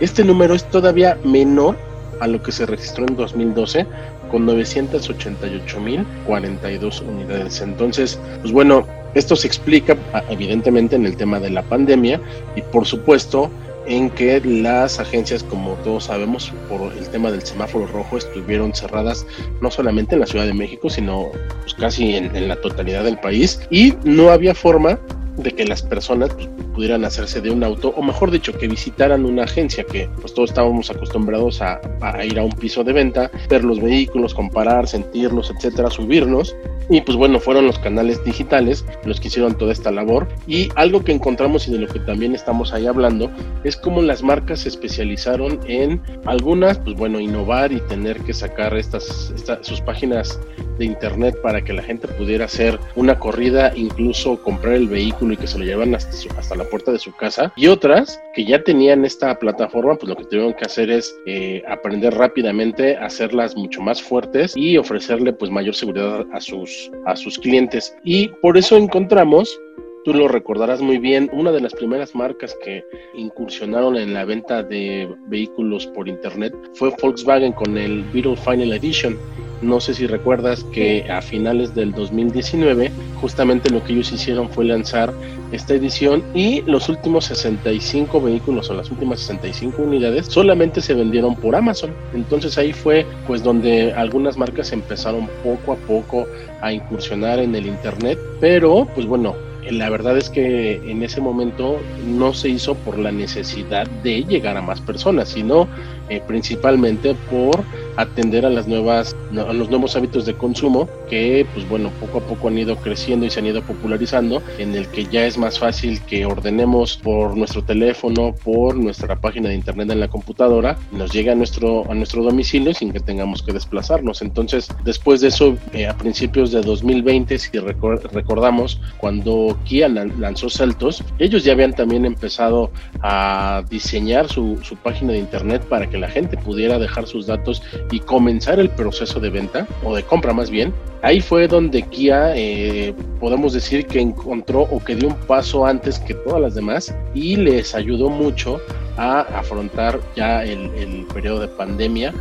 este 0.00 0.22
número 0.24 0.54
es 0.54 0.62
todavía 0.70 1.18
menor 1.24 1.76
a 2.20 2.28
lo 2.28 2.40
que 2.42 2.52
se 2.52 2.64
registró 2.64 3.08
en 3.08 3.16
2012 3.16 3.86
con 4.30 4.46
988.042 4.46 7.02
unidades. 7.02 7.60
Entonces, 7.60 8.20
pues 8.40 8.52
bueno, 8.52 8.86
esto 9.14 9.36
se 9.36 9.46
explica 9.46 9.96
evidentemente 10.28 10.96
en 10.96 11.06
el 11.06 11.16
tema 11.16 11.40
de 11.40 11.50
la 11.50 11.62
pandemia 11.62 12.20
y 12.56 12.62
por 12.62 12.86
supuesto 12.86 13.50
en 13.86 14.10
que 14.10 14.40
las 14.40 14.98
agencias, 14.98 15.42
como 15.42 15.74
todos 15.84 16.04
sabemos, 16.04 16.52
por 16.68 16.92
el 16.92 17.06
tema 17.08 17.30
del 17.30 17.42
semáforo 17.42 17.86
rojo, 17.86 18.16
estuvieron 18.16 18.74
cerradas 18.74 19.26
no 19.60 19.70
solamente 19.70 20.14
en 20.14 20.20
la 20.20 20.26
Ciudad 20.26 20.46
de 20.46 20.54
México, 20.54 20.88
sino 20.88 21.28
pues, 21.60 21.74
casi 21.74 22.16
en, 22.16 22.34
en 22.34 22.48
la 22.48 22.56
totalidad 22.56 23.04
del 23.04 23.18
país 23.18 23.60
y 23.70 23.94
no 24.04 24.30
había 24.30 24.54
forma 24.54 24.98
de 25.36 25.52
que 25.52 25.64
las 25.64 25.82
personas 25.82 26.30
pues, 26.34 26.48
pudieran 26.74 27.04
hacerse 27.04 27.40
de 27.40 27.50
un 27.50 27.64
auto, 27.64 27.92
o 27.96 28.02
mejor 28.02 28.30
dicho, 28.30 28.52
que 28.52 28.68
visitaran 28.68 29.24
una 29.24 29.44
agencia, 29.44 29.84
que 29.84 30.08
pues 30.20 30.34
todos 30.34 30.50
estábamos 30.50 30.90
acostumbrados 30.90 31.60
a, 31.62 31.80
ir 32.24 32.38
a 32.38 32.44
un 32.44 32.52
piso 32.52 32.84
de 32.84 32.92
venta, 32.92 33.30
ver 33.48 33.64
los 33.64 33.80
vehículos, 33.80 34.34
comparar, 34.34 34.88
sentirlos, 34.88 35.50
etcétera, 35.50 35.90
subirnos. 35.90 36.54
Y 36.88 37.00
pues 37.00 37.16
bueno, 37.16 37.40
fueron 37.40 37.66
los 37.66 37.78
canales 37.78 38.22
digitales 38.24 38.84
los 39.04 39.20
que 39.20 39.28
hicieron 39.28 39.56
toda 39.56 39.72
esta 39.72 39.90
labor. 39.90 40.28
Y 40.46 40.68
algo 40.76 41.04
que 41.04 41.12
encontramos 41.12 41.66
y 41.68 41.72
de 41.72 41.78
lo 41.78 41.88
que 41.88 42.00
también 42.00 42.34
estamos 42.34 42.72
ahí 42.72 42.86
hablando 42.86 43.30
es 43.64 43.76
cómo 43.76 44.02
las 44.02 44.22
marcas 44.22 44.60
se 44.60 44.68
especializaron 44.68 45.60
en 45.66 46.00
algunas, 46.26 46.78
pues 46.78 46.96
bueno, 46.96 47.20
innovar 47.20 47.72
y 47.72 47.80
tener 47.80 48.20
que 48.20 48.34
sacar 48.34 48.76
estas, 48.76 49.32
estas 49.34 49.66
sus 49.66 49.80
páginas 49.80 50.38
de 50.78 50.84
internet 50.84 51.36
para 51.42 51.62
que 51.62 51.72
la 51.72 51.82
gente 51.82 52.08
pudiera 52.08 52.46
hacer 52.46 52.78
una 52.96 53.18
corrida, 53.18 53.72
incluso 53.76 54.42
comprar 54.42 54.74
el 54.74 54.88
vehículo 54.88 55.34
y 55.34 55.36
que 55.36 55.46
se 55.46 55.58
lo 55.58 55.64
llevan 55.64 55.94
hasta, 55.94 56.16
hasta 56.38 56.54
la 56.54 56.64
puerta 56.64 56.92
de 56.92 56.98
su 56.98 57.14
casa. 57.14 57.52
Y 57.56 57.68
otras 57.68 58.20
que 58.34 58.44
ya 58.44 58.62
tenían 58.62 59.04
esta 59.04 59.38
plataforma, 59.38 59.94
pues 59.94 60.08
lo 60.08 60.16
que 60.16 60.24
tuvieron 60.24 60.54
que 60.54 60.64
hacer 60.64 60.90
es 60.90 61.16
eh, 61.26 61.62
aprender 61.68 62.14
rápidamente, 62.14 62.96
hacerlas 62.96 63.56
mucho 63.56 63.80
más 63.80 64.02
fuertes 64.02 64.54
y 64.56 64.76
ofrecerle 64.76 65.32
pues 65.32 65.50
mayor 65.50 65.74
seguridad 65.74 66.26
a 66.32 66.40
sus, 66.40 66.90
a 67.06 67.16
sus 67.16 67.38
clientes. 67.38 67.94
Y 68.02 68.28
por 68.42 68.56
eso 68.56 68.76
encontramos 68.76 69.60
Tú 70.04 70.12
lo 70.12 70.28
recordarás 70.28 70.82
muy 70.82 70.98
bien, 70.98 71.30
una 71.32 71.50
de 71.50 71.62
las 71.62 71.72
primeras 71.72 72.14
marcas 72.14 72.54
que 72.62 72.84
incursionaron 73.14 73.96
en 73.96 74.12
la 74.12 74.26
venta 74.26 74.62
de 74.62 75.08
vehículos 75.28 75.86
por 75.86 76.08
internet 76.08 76.54
fue 76.74 76.94
Volkswagen 77.00 77.52
con 77.52 77.78
el 77.78 78.04
Beetle 78.12 78.36
Final 78.36 78.74
Edition. 78.74 79.16
No 79.62 79.80
sé 79.80 79.94
si 79.94 80.06
recuerdas 80.06 80.62
que 80.64 81.10
a 81.10 81.22
finales 81.22 81.74
del 81.74 81.92
2019 81.92 82.90
justamente 83.18 83.70
lo 83.70 83.82
que 83.82 83.94
ellos 83.94 84.12
hicieron 84.12 84.50
fue 84.50 84.66
lanzar 84.66 85.10
esta 85.52 85.72
edición 85.72 86.22
y 86.34 86.60
los 86.62 86.90
últimos 86.90 87.24
65 87.24 88.20
vehículos 88.20 88.68
o 88.68 88.74
las 88.74 88.90
últimas 88.90 89.20
65 89.20 89.80
unidades 89.80 90.26
solamente 90.26 90.82
se 90.82 90.92
vendieron 90.92 91.34
por 91.34 91.56
Amazon. 91.56 91.94
Entonces 92.12 92.58
ahí 92.58 92.74
fue 92.74 93.06
pues 93.26 93.42
donde 93.42 93.94
algunas 93.94 94.36
marcas 94.36 94.70
empezaron 94.72 95.30
poco 95.42 95.72
a 95.72 95.76
poco 95.76 96.26
a 96.60 96.74
incursionar 96.74 97.38
en 97.38 97.54
el 97.54 97.64
internet, 97.64 98.18
pero 98.38 98.86
pues 98.94 99.06
bueno, 99.06 99.34
la 99.70 99.90
verdad 99.90 100.16
es 100.16 100.30
que 100.30 100.76
en 100.90 101.02
ese 101.02 101.20
momento 101.20 101.80
no 102.06 102.34
se 102.34 102.48
hizo 102.48 102.74
por 102.74 102.98
la 102.98 103.12
necesidad 103.12 103.86
de 104.02 104.24
llegar 104.24 104.56
a 104.56 104.62
más 104.62 104.80
personas, 104.80 105.28
sino 105.28 105.68
eh, 106.08 106.20
principalmente 106.26 107.14
por 107.30 107.64
atender 107.96 108.46
a 108.46 108.50
las 108.50 108.66
nuevas 108.66 109.14
a 109.36 109.52
los 109.52 109.68
nuevos 109.70 109.96
hábitos 109.96 110.26
de 110.26 110.34
consumo 110.34 110.88
que 111.08 111.46
pues 111.54 111.68
bueno 111.68 111.90
poco 112.00 112.18
a 112.18 112.20
poco 112.22 112.48
han 112.48 112.58
ido 112.58 112.76
creciendo 112.76 113.26
y 113.26 113.30
se 113.30 113.40
han 113.40 113.46
ido 113.46 113.62
popularizando 113.62 114.42
en 114.58 114.74
el 114.74 114.86
que 114.88 115.04
ya 115.06 115.26
es 115.26 115.38
más 115.38 115.58
fácil 115.58 116.00
que 116.02 116.24
ordenemos 116.26 116.96
por 116.96 117.36
nuestro 117.36 117.62
teléfono 117.62 118.34
por 118.44 118.76
nuestra 118.76 119.16
página 119.16 119.48
de 119.48 119.54
internet 119.54 119.90
en 119.90 120.00
la 120.00 120.08
computadora 120.08 120.76
nos 120.92 121.12
llega 121.12 121.32
a 121.32 121.34
nuestro 121.34 121.90
a 121.90 121.94
nuestro 121.94 122.22
domicilio 122.22 122.74
sin 122.74 122.92
que 122.92 123.00
tengamos 123.00 123.42
que 123.42 123.52
desplazarnos. 123.52 124.22
Entonces 124.22 124.68
después 124.84 125.20
de 125.20 125.28
eso 125.28 125.56
eh, 125.72 125.86
a 125.86 125.96
principios 125.96 126.52
de 126.52 126.60
2020 126.60 127.38
si 127.38 127.58
recordamos 127.58 128.80
cuando 128.98 129.58
Kia 129.64 129.88
lanzó 129.88 130.48
Celtos 130.48 131.02
ellos 131.18 131.44
ya 131.44 131.52
habían 131.52 131.72
también 131.72 132.04
empezado 132.04 132.70
a 133.02 133.62
diseñar 133.70 134.28
su, 134.28 134.58
su 134.62 134.76
página 134.76 135.12
de 135.12 135.18
internet 135.18 135.64
para 135.68 135.88
que 135.88 135.98
la 135.98 136.08
gente 136.08 136.36
pudiera 136.36 136.78
dejar 136.78 137.06
sus 137.06 137.26
datos 137.26 137.62
y 137.90 138.00
comenzar 138.00 138.58
el 138.60 138.70
proceso 138.70 139.20
de 139.20 139.30
venta 139.30 139.66
o 139.82 139.94
de 139.94 140.02
compra 140.02 140.32
más 140.32 140.50
bien, 140.50 140.72
ahí 141.02 141.20
fue 141.20 141.46
donde 141.46 141.82
Kia 141.82 142.34
eh, 142.36 142.94
podemos 143.20 143.52
decir 143.52 143.86
que 143.86 144.00
encontró 144.00 144.62
o 144.62 144.82
que 144.82 144.96
dio 144.96 145.08
un 145.08 145.16
paso 145.26 145.66
antes 145.66 145.98
que 145.98 146.14
todas 146.14 146.40
las 146.40 146.54
demás 146.54 146.94
y 147.14 147.36
les 147.36 147.74
ayudó 147.74 148.10
mucho 148.10 148.60
a 148.96 149.20
afrontar 149.20 150.00
ya 150.16 150.44
el, 150.44 150.72
el 150.74 151.06
periodo 151.12 151.40
de 151.40 151.48
pandemia 151.48 152.12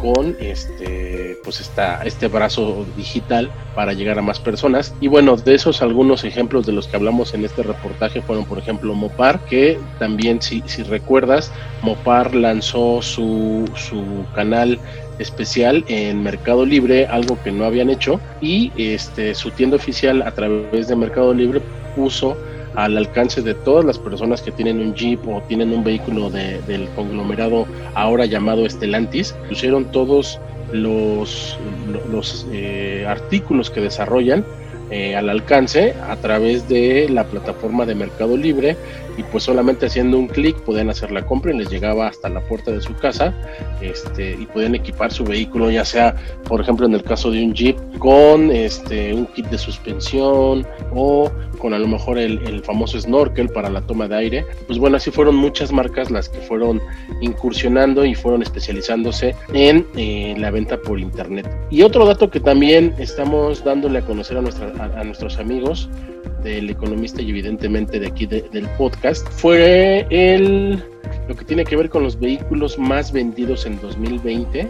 con 0.00 0.36
este 0.40 1.38
pues 1.42 1.60
esta, 1.60 2.02
este 2.04 2.28
brazo 2.28 2.86
digital 2.96 3.50
para 3.74 3.92
llegar 3.92 4.18
a 4.18 4.22
más 4.22 4.38
personas. 4.38 4.94
Y 5.00 5.08
bueno 5.08 5.36
de 5.36 5.54
esos 5.54 5.82
algunos 5.82 6.24
ejemplos 6.24 6.66
de 6.66 6.72
los 6.72 6.86
que 6.86 6.96
hablamos 6.96 7.34
en 7.34 7.44
este 7.44 7.62
reportaje 7.62 8.22
fueron 8.22 8.44
por 8.44 8.58
ejemplo 8.58 8.94
Mopar 8.94 9.40
que 9.46 9.78
también 9.98 10.40
si, 10.40 10.62
si 10.66 10.82
recuerdas 10.82 11.52
Mopar 11.82 12.34
lanzó 12.34 13.02
su, 13.02 13.68
su 13.74 14.24
canal 14.34 14.78
especial 15.20 15.84
en 15.88 16.22
Mercado 16.22 16.66
Libre, 16.66 17.06
algo 17.06 17.38
que 17.42 17.52
no 17.52 17.64
habían 17.64 17.90
hecho, 17.90 18.20
y 18.40 18.72
este 18.76 19.34
su 19.34 19.50
tienda 19.50 19.76
oficial 19.76 20.22
a 20.22 20.32
través 20.32 20.88
de 20.88 20.96
Mercado 20.96 21.32
Libre 21.34 21.60
puso 21.94 22.36
al 22.74 22.96
alcance 22.96 23.42
de 23.42 23.54
todas 23.54 23.84
las 23.84 23.98
personas 23.98 24.42
que 24.42 24.52
tienen 24.52 24.80
un 24.80 24.94
Jeep 24.94 25.26
o 25.28 25.42
tienen 25.42 25.72
un 25.72 25.84
vehículo 25.84 26.30
del 26.30 26.88
conglomerado 26.94 27.66
ahora 27.94 28.26
llamado 28.26 28.64
Estelantis. 28.64 29.34
Pusieron 29.48 29.86
todos 29.86 30.38
los, 30.72 31.58
los 32.10 32.46
eh, 32.52 33.04
artículos 33.08 33.70
que 33.70 33.80
desarrollan 33.80 34.44
eh, 34.90 35.16
al 35.16 35.28
alcance 35.28 35.94
a 36.08 36.16
través 36.16 36.68
de 36.68 37.08
la 37.08 37.24
plataforma 37.24 37.86
de 37.86 37.94
Mercado 37.94 38.36
Libre 38.36 38.76
y 39.16 39.22
pues 39.24 39.44
solamente 39.44 39.86
haciendo 39.86 40.18
un 40.18 40.28
clic 40.28 40.56
podían 40.60 40.90
hacer 40.90 41.10
la 41.10 41.24
compra 41.26 41.52
y 41.52 41.58
les 41.58 41.70
llegaba 41.70 42.08
hasta 42.08 42.28
la 42.28 42.40
puerta 42.40 42.70
de 42.70 42.80
su 42.80 42.94
casa 42.96 43.34
este, 43.80 44.32
y 44.32 44.46
podían 44.46 44.74
equipar 44.74 45.12
su 45.12 45.24
vehículo 45.24 45.70
ya 45.70 45.84
sea 45.84 46.14
por 46.44 46.60
ejemplo 46.60 46.86
en 46.86 46.94
el 46.94 47.02
caso 47.02 47.30
de 47.30 47.42
un 47.42 47.54
Jeep 47.54 47.76
con 47.98 48.50
este, 48.50 49.12
un 49.14 49.26
kit 49.26 49.46
de 49.46 49.58
suspensión 49.58 50.66
o 50.94 51.30
con 51.60 51.74
a 51.74 51.78
lo 51.78 51.86
mejor 51.86 52.18
el, 52.18 52.62
famoso 52.64 53.00
snorkel 53.00 53.48
para 53.48 53.70
la 53.70 53.82
toma 53.82 54.08
de 54.08 54.16
aire. 54.16 54.46
Pues 54.66 54.78
bueno, 54.78 54.96
así 54.96 55.10
fueron 55.10 55.36
muchas 55.36 55.72
marcas 55.72 56.10
las 56.10 56.28
que 56.28 56.38
fueron 56.40 56.80
incursionando 57.20 58.04
y 58.04 58.14
fueron 58.14 58.42
especializándose 58.42 59.36
en 59.52 59.86
eh, 59.96 60.34
la 60.38 60.50
venta 60.50 60.78
por 60.78 60.98
internet. 60.98 61.48
Y 61.70 61.82
otro 61.82 62.06
dato 62.06 62.30
que 62.30 62.40
también 62.40 62.94
estamos 62.98 63.62
dándole 63.62 63.98
a 64.00 64.02
conocer 64.02 64.38
a, 64.38 64.42
nuestra, 64.42 64.72
a, 64.98 65.04
nuestros 65.04 65.38
amigos 65.38 65.88
del 66.42 66.70
economista 66.70 67.20
y 67.20 67.30
evidentemente 67.30 68.00
de 68.00 68.06
aquí 68.06 68.26
del 68.26 68.66
podcast 68.78 68.99
fue 69.30 70.06
el 70.10 70.82
lo 71.28 71.36
que 71.36 71.44
tiene 71.44 71.64
que 71.64 71.76
ver 71.76 71.88
con 71.88 72.02
los 72.02 72.18
vehículos 72.18 72.78
más 72.78 73.12
vendidos 73.12 73.66
en 73.66 73.80
2020 73.80 74.68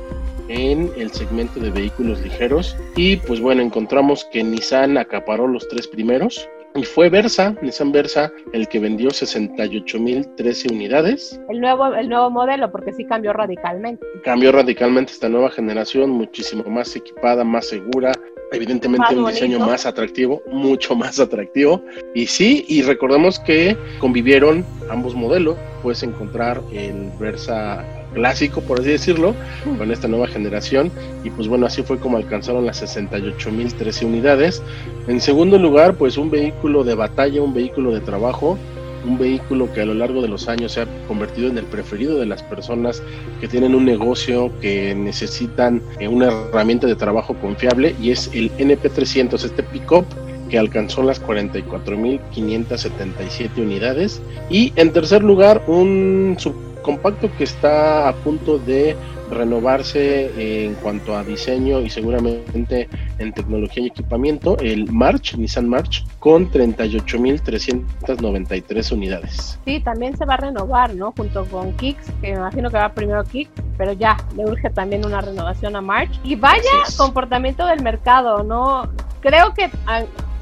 en 0.48 0.90
el 0.96 1.10
segmento 1.10 1.60
de 1.60 1.70
vehículos 1.70 2.20
ligeros 2.20 2.76
y 2.96 3.16
pues 3.16 3.40
bueno 3.40 3.62
encontramos 3.62 4.24
que 4.32 4.42
Nissan 4.42 4.98
acaparó 4.98 5.46
los 5.46 5.68
tres 5.68 5.86
primeros 5.88 6.48
y 6.76 6.84
fue 6.84 7.08
Versa, 7.08 7.56
Nissan 7.62 7.90
Versa, 7.90 8.32
el 8.52 8.68
que 8.68 8.78
vendió 8.78 9.08
68.013 9.08 10.70
unidades. 10.70 11.40
El 11.48 11.60
nuevo, 11.60 11.92
el 11.94 12.08
nuevo 12.08 12.30
modelo, 12.30 12.70
porque 12.70 12.92
sí 12.92 13.04
cambió 13.04 13.32
radicalmente. 13.32 14.06
Cambió 14.22 14.52
radicalmente 14.52 15.12
esta 15.12 15.28
nueva 15.28 15.50
generación, 15.50 16.10
muchísimo 16.10 16.62
más 16.64 16.94
equipada, 16.94 17.42
más 17.42 17.66
segura, 17.66 18.12
evidentemente 18.52 19.14
un 19.14 19.26
diseño 19.26 19.58
más 19.58 19.86
atractivo, 19.86 20.42
mucho 20.50 20.94
más 20.94 21.18
atractivo. 21.20 21.82
Y 22.14 22.26
sí, 22.26 22.64
y 22.68 22.82
recordemos 22.82 23.38
que 23.38 23.76
convivieron 23.98 24.64
ambos 24.90 25.14
modelos. 25.14 25.56
Puedes 25.82 26.02
encontrar 26.02 26.60
el 26.72 27.10
Versa 27.18 27.84
clásico, 28.12 28.60
por 28.60 28.80
así 28.80 28.90
decirlo, 28.90 29.34
con 29.78 29.90
esta 29.90 30.08
nueva 30.08 30.26
generación. 30.26 30.90
Y 31.24 31.30
pues 31.30 31.48
bueno, 31.48 31.66
así 31.66 31.82
fue 31.82 31.98
como 31.98 32.16
alcanzaron 32.16 32.66
las 32.66 32.82
68.013 32.82 34.04
unidades. 34.04 34.62
En 35.08 35.20
segundo 35.20 35.58
lugar, 35.58 35.94
pues 35.94 36.18
un 36.18 36.30
vehículo 36.30 36.84
de 36.84 36.94
batalla, 36.94 37.42
un 37.42 37.54
vehículo 37.54 37.92
de 37.92 38.00
trabajo, 38.00 38.58
un 39.04 39.18
vehículo 39.18 39.72
que 39.72 39.82
a 39.82 39.86
lo 39.86 39.94
largo 39.94 40.22
de 40.22 40.28
los 40.28 40.48
años 40.48 40.72
se 40.72 40.82
ha 40.82 40.86
convertido 41.06 41.48
en 41.48 41.58
el 41.58 41.64
preferido 41.64 42.18
de 42.18 42.26
las 42.26 42.42
personas 42.42 43.02
que 43.40 43.48
tienen 43.48 43.74
un 43.74 43.84
negocio, 43.84 44.52
que 44.60 44.94
necesitan 44.94 45.82
eh, 45.98 46.08
una 46.08 46.26
herramienta 46.26 46.86
de 46.86 46.96
trabajo 46.96 47.34
confiable 47.34 47.94
y 48.00 48.10
es 48.10 48.30
el 48.32 48.50
NP300, 48.52 49.44
este 49.44 49.62
pick-up 49.62 50.06
que 50.50 50.58
alcanzó 50.58 51.02
las 51.02 51.22
44.577 51.22 53.56
unidades. 53.56 54.20
Y 54.50 54.74
en 54.76 54.92
tercer 54.92 55.22
lugar, 55.22 55.62
un 55.66 56.36
subcompacto 56.38 57.30
que 57.38 57.44
está 57.44 58.06
a 58.08 58.14
punto 58.16 58.58
de 58.58 58.94
renovarse 59.30 60.66
en 60.66 60.74
cuanto 60.74 61.16
a 61.16 61.24
diseño 61.24 61.80
y 61.80 61.88
seguramente 61.90 62.88
en 63.18 63.32
tecnología 63.32 63.84
y 63.84 63.86
equipamiento, 63.86 64.58
el 64.58 64.92
March, 64.92 65.36
Nissan 65.36 65.68
March, 65.68 66.04
con 66.18 66.50
38.393 66.50 68.92
unidades. 68.92 69.58
Sí, 69.64 69.78
también 69.80 70.16
se 70.16 70.24
va 70.24 70.34
a 70.34 70.38
renovar, 70.38 70.94
¿no? 70.94 71.12
Junto 71.16 71.44
con 71.46 71.72
Kicks, 71.76 72.10
que 72.20 72.32
me 72.32 72.38
imagino 72.38 72.70
que 72.70 72.76
va 72.76 72.92
primero 72.92 73.22
Kicks, 73.24 73.50
pero 73.76 73.92
ya, 73.92 74.16
le 74.36 74.44
urge 74.44 74.70
también 74.70 75.04
una 75.06 75.20
renovación 75.20 75.76
a 75.76 75.80
March. 75.80 76.10
Y 76.24 76.34
vaya 76.36 76.60
comportamiento 76.96 77.66
del 77.66 77.82
mercado, 77.82 78.42
¿no? 78.42 78.90
Creo 79.20 79.54
que 79.54 79.70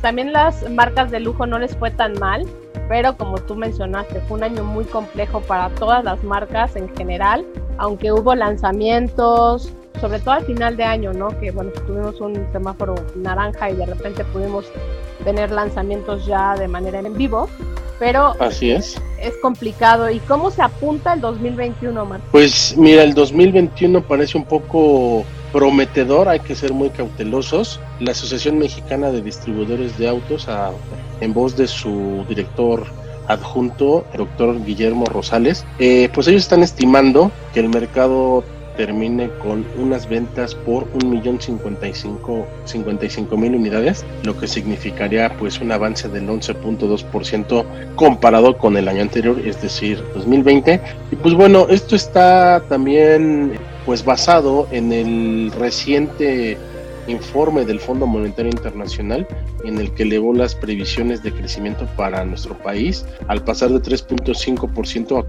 también 0.01 0.33
las 0.33 0.69
marcas 0.71 1.11
de 1.11 1.21
lujo 1.21 1.47
no 1.47 1.59
les 1.59 1.77
fue 1.77 1.91
tan 1.91 2.19
mal, 2.19 2.47
pero 2.89 3.17
como 3.17 3.39
tú 3.39 3.55
mencionaste, 3.55 4.21
fue 4.23 4.39
un 4.39 4.45
año 4.45 4.65
muy 4.65 4.85
complejo 4.85 5.41
para 5.41 5.69
todas 5.71 6.05
las 6.05 6.23
marcas 6.25 6.77
en 6.77 6.95
general, 6.97 7.45
aunque 7.77 8.13
hubo 8.13 8.35
lanzamientos, 8.35 9.73
sobre 10.01 10.21
todo 10.21 10.33
al 10.33 10.45
final 10.45 10.77
de 10.77 10.85
año, 10.85 11.13
¿no? 11.13 11.29
Que 11.41 11.51
bueno, 11.51 11.71
tuvimos 11.87 12.21
un 12.21 12.47
semáforo 12.53 12.95
naranja 13.17 13.71
y 13.71 13.77
de 13.77 13.87
repente 13.87 14.25
pudimos 14.25 14.67
tener 15.25 15.51
lanzamientos 15.51 16.25
ya 16.27 16.55
de 16.55 16.69
manera 16.69 17.01
en 17.01 17.17
vivo, 17.17 17.49
pero 17.99 18.35
así 18.41 18.71
es. 18.71 19.01
Es 19.21 19.37
complicado. 19.43 20.09
¿Y 20.09 20.21
cómo 20.21 20.51
se 20.51 20.63
apunta 20.63 21.15
el 21.15 21.21
2021, 21.21 22.05
Marco? 22.05 22.25
Pues 22.31 22.77
mira, 22.77 23.03
el 23.03 23.15
2021 23.15 24.01
parece 24.03 24.39
un 24.39 24.45
poco 24.45 25.25
prometedor, 25.53 26.29
hay 26.29 26.41
que 26.41 26.55
ser 26.55 26.73
muy 26.73 26.91
cautelosos. 26.91 27.81
La 28.01 28.13
Asociación 28.13 28.59
Mexicana 28.59 29.11
de 29.11 29.23
Distribuidores 29.23 29.99
de 29.99 30.09
Autos, 30.09 30.47
en 31.21 31.35
voz 31.35 31.57
de 31.57 31.67
su 31.67 32.25
director 32.29 32.85
adjunto, 33.27 34.07
el 34.13 34.19
doctor 34.19 34.65
Guillermo 34.65 35.05
Rosales, 35.07 35.65
eh, 35.79 36.09
pues 36.15 36.29
ellos 36.29 36.43
están 36.43 36.63
estimando 36.63 37.31
que 37.53 37.61
el 37.61 37.69
mercado 37.69 38.43
termine 38.79 39.29
con 39.43 39.67
unas 39.77 40.09
ventas 40.09 40.55
por 40.55 40.87
un 40.95 41.11
millón 41.11 41.41
cincuenta 41.41 41.89
y 41.89 41.95
cinco 41.95 43.37
mil 43.37 43.55
unidades, 43.57 44.07
lo 44.23 44.39
que 44.39 44.47
significaría 44.47 45.37
pues 45.37 45.61
un 45.61 45.73
avance 45.73 46.09
del 46.09 46.29
11.2% 46.29 47.65
comparado 47.97 48.57
con 48.57 48.77
el 48.77 48.87
año 48.87 49.03
anterior, 49.03 49.37
es 49.45 49.61
decir, 49.61 50.03
2020. 50.15 50.81
Y 51.11 51.17
pues 51.17 51.35
bueno, 51.35 51.67
esto 51.69 51.97
está 51.97 52.63
también 52.69 53.59
pues 53.89 54.05
basado 54.05 54.69
en 54.71 54.93
el 54.93 55.51
reciente 55.51 56.59
informe 57.09 57.65
del 57.65 57.81
Fondo 57.81 58.07
Monetario 58.07 58.51
Internacional 58.51 59.27
en 59.65 59.79
el 59.79 59.91
que 59.93 60.05
elevó 60.05 60.33
las 60.33 60.55
previsiones 60.55 61.23
de 61.23 61.33
crecimiento 61.33 61.87
para 61.97 62.25
nuestro 62.25 62.57
país 62.59 63.05
al 63.27 63.43
pasar 63.45 63.71
de 63.71 63.81
3.5% 63.81 65.19
a 65.19 65.25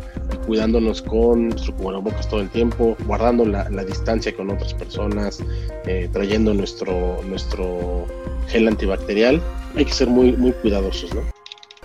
cuidándonos 0.46 1.02
con 1.02 1.50
nuestro 1.50 1.74
cubrebocas 1.76 2.28
todo 2.28 2.40
el 2.40 2.48
tiempo, 2.50 2.71
guardando 2.78 3.44
la, 3.44 3.64
distancia 3.84 4.34
con 4.34 4.50
otras 4.50 4.74
personas, 4.74 5.42
eh, 5.86 6.08
trayendo 6.12 6.54
nuestro, 6.54 7.20
nuestro 7.24 8.06
gel 8.48 8.68
antibacterial. 8.68 9.42
Hay 9.76 9.84
que 9.84 9.92
ser 9.92 10.08
muy, 10.08 10.32
muy 10.32 10.52
cuidadosos, 10.52 11.14
¿no? 11.14 11.22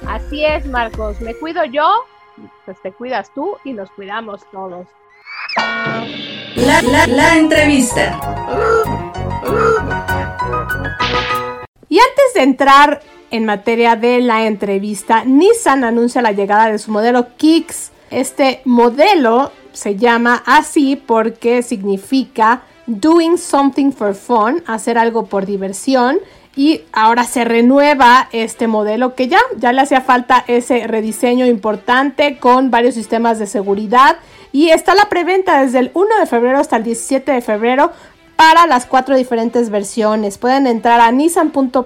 Así 0.06 0.46
es, 0.46 0.66
Marcos. 0.66 1.20
Me 1.22 1.34
cuido 1.36 1.66
yo, 1.66 1.88
pues 2.66 2.78
te 2.82 2.92
cuidas 2.92 3.34
tú 3.34 3.58
y 3.64 3.74
nos 3.74 3.90
cuidamos 3.92 4.42
todos. 4.52 4.88
La, 6.56 6.82
la, 6.82 7.08
la 7.08 7.38
entrevista. 7.38 8.20
Y 11.90 12.00
antes 12.00 12.34
de 12.36 12.44
entrar 12.44 13.02
en 13.32 13.46
materia 13.46 13.96
de 13.96 14.20
la 14.22 14.46
entrevista, 14.46 15.24
Nissan 15.24 15.84
anuncia 15.84 16.22
la 16.22 16.32
llegada 16.32 16.72
de 16.72 16.80
su 16.80 16.92
modelo 16.92 17.28
Kicks. 17.38 17.92
Este 18.10 18.62
modelo 18.66 19.52
se 19.78 19.96
llama 19.96 20.42
así 20.48 20.96
porque 20.96 21.62
significa 21.62 22.64
doing 22.88 23.38
something 23.38 23.92
for 23.92 24.16
fun, 24.16 24.64
hacer 24.66 24.98
algo 24.98 25.28
por 25.28 25.46
diversión. 25.46 26.18
Y 26.56 26.82
ahora 26.92 27.26
se 27.26 27.46
renueva 27.46 28.28
este 28.32 28.66
modelo 28.66 29.14
que 29.14 29.28
ya, 29.28 29.38
ya 29.58 29.72
le 29.74 29.82
hacía 29.82 30.02
falta 30.02 30.44
ese 30.48 30.88
rediseño 30.88 31.46
importante 31.46 32.40
con 32.40 32.72
varios 32.72 32.96
sistemas 32.96 33.38
de 33.38 33.46
seguridad. 33.46 34.18
Y 34.52 34.70
está 34.70 34.96
la 34.96 35.10
preventa 35.10 35.62
desde 35.62 35.78
el 35.78 35.92
1 35.94 36.08
de 36.20 36.26
febrero 36.26 36.58
hasta 36.58 36.78
el 36.78 36.84
17 36.84 37.32
de 37.32 37.42
febrero 37.42 37.92
para 38.36 38.66
las 38.66 38.88
cuatro 38.88 39.16
diferentes 39.16 39.70
versiones. 39.70 40.40
Pueden 40.40 40.66
entrar 40.66 41.00
a 41.02 41.12
nissan.com.mx, 41.12 41.84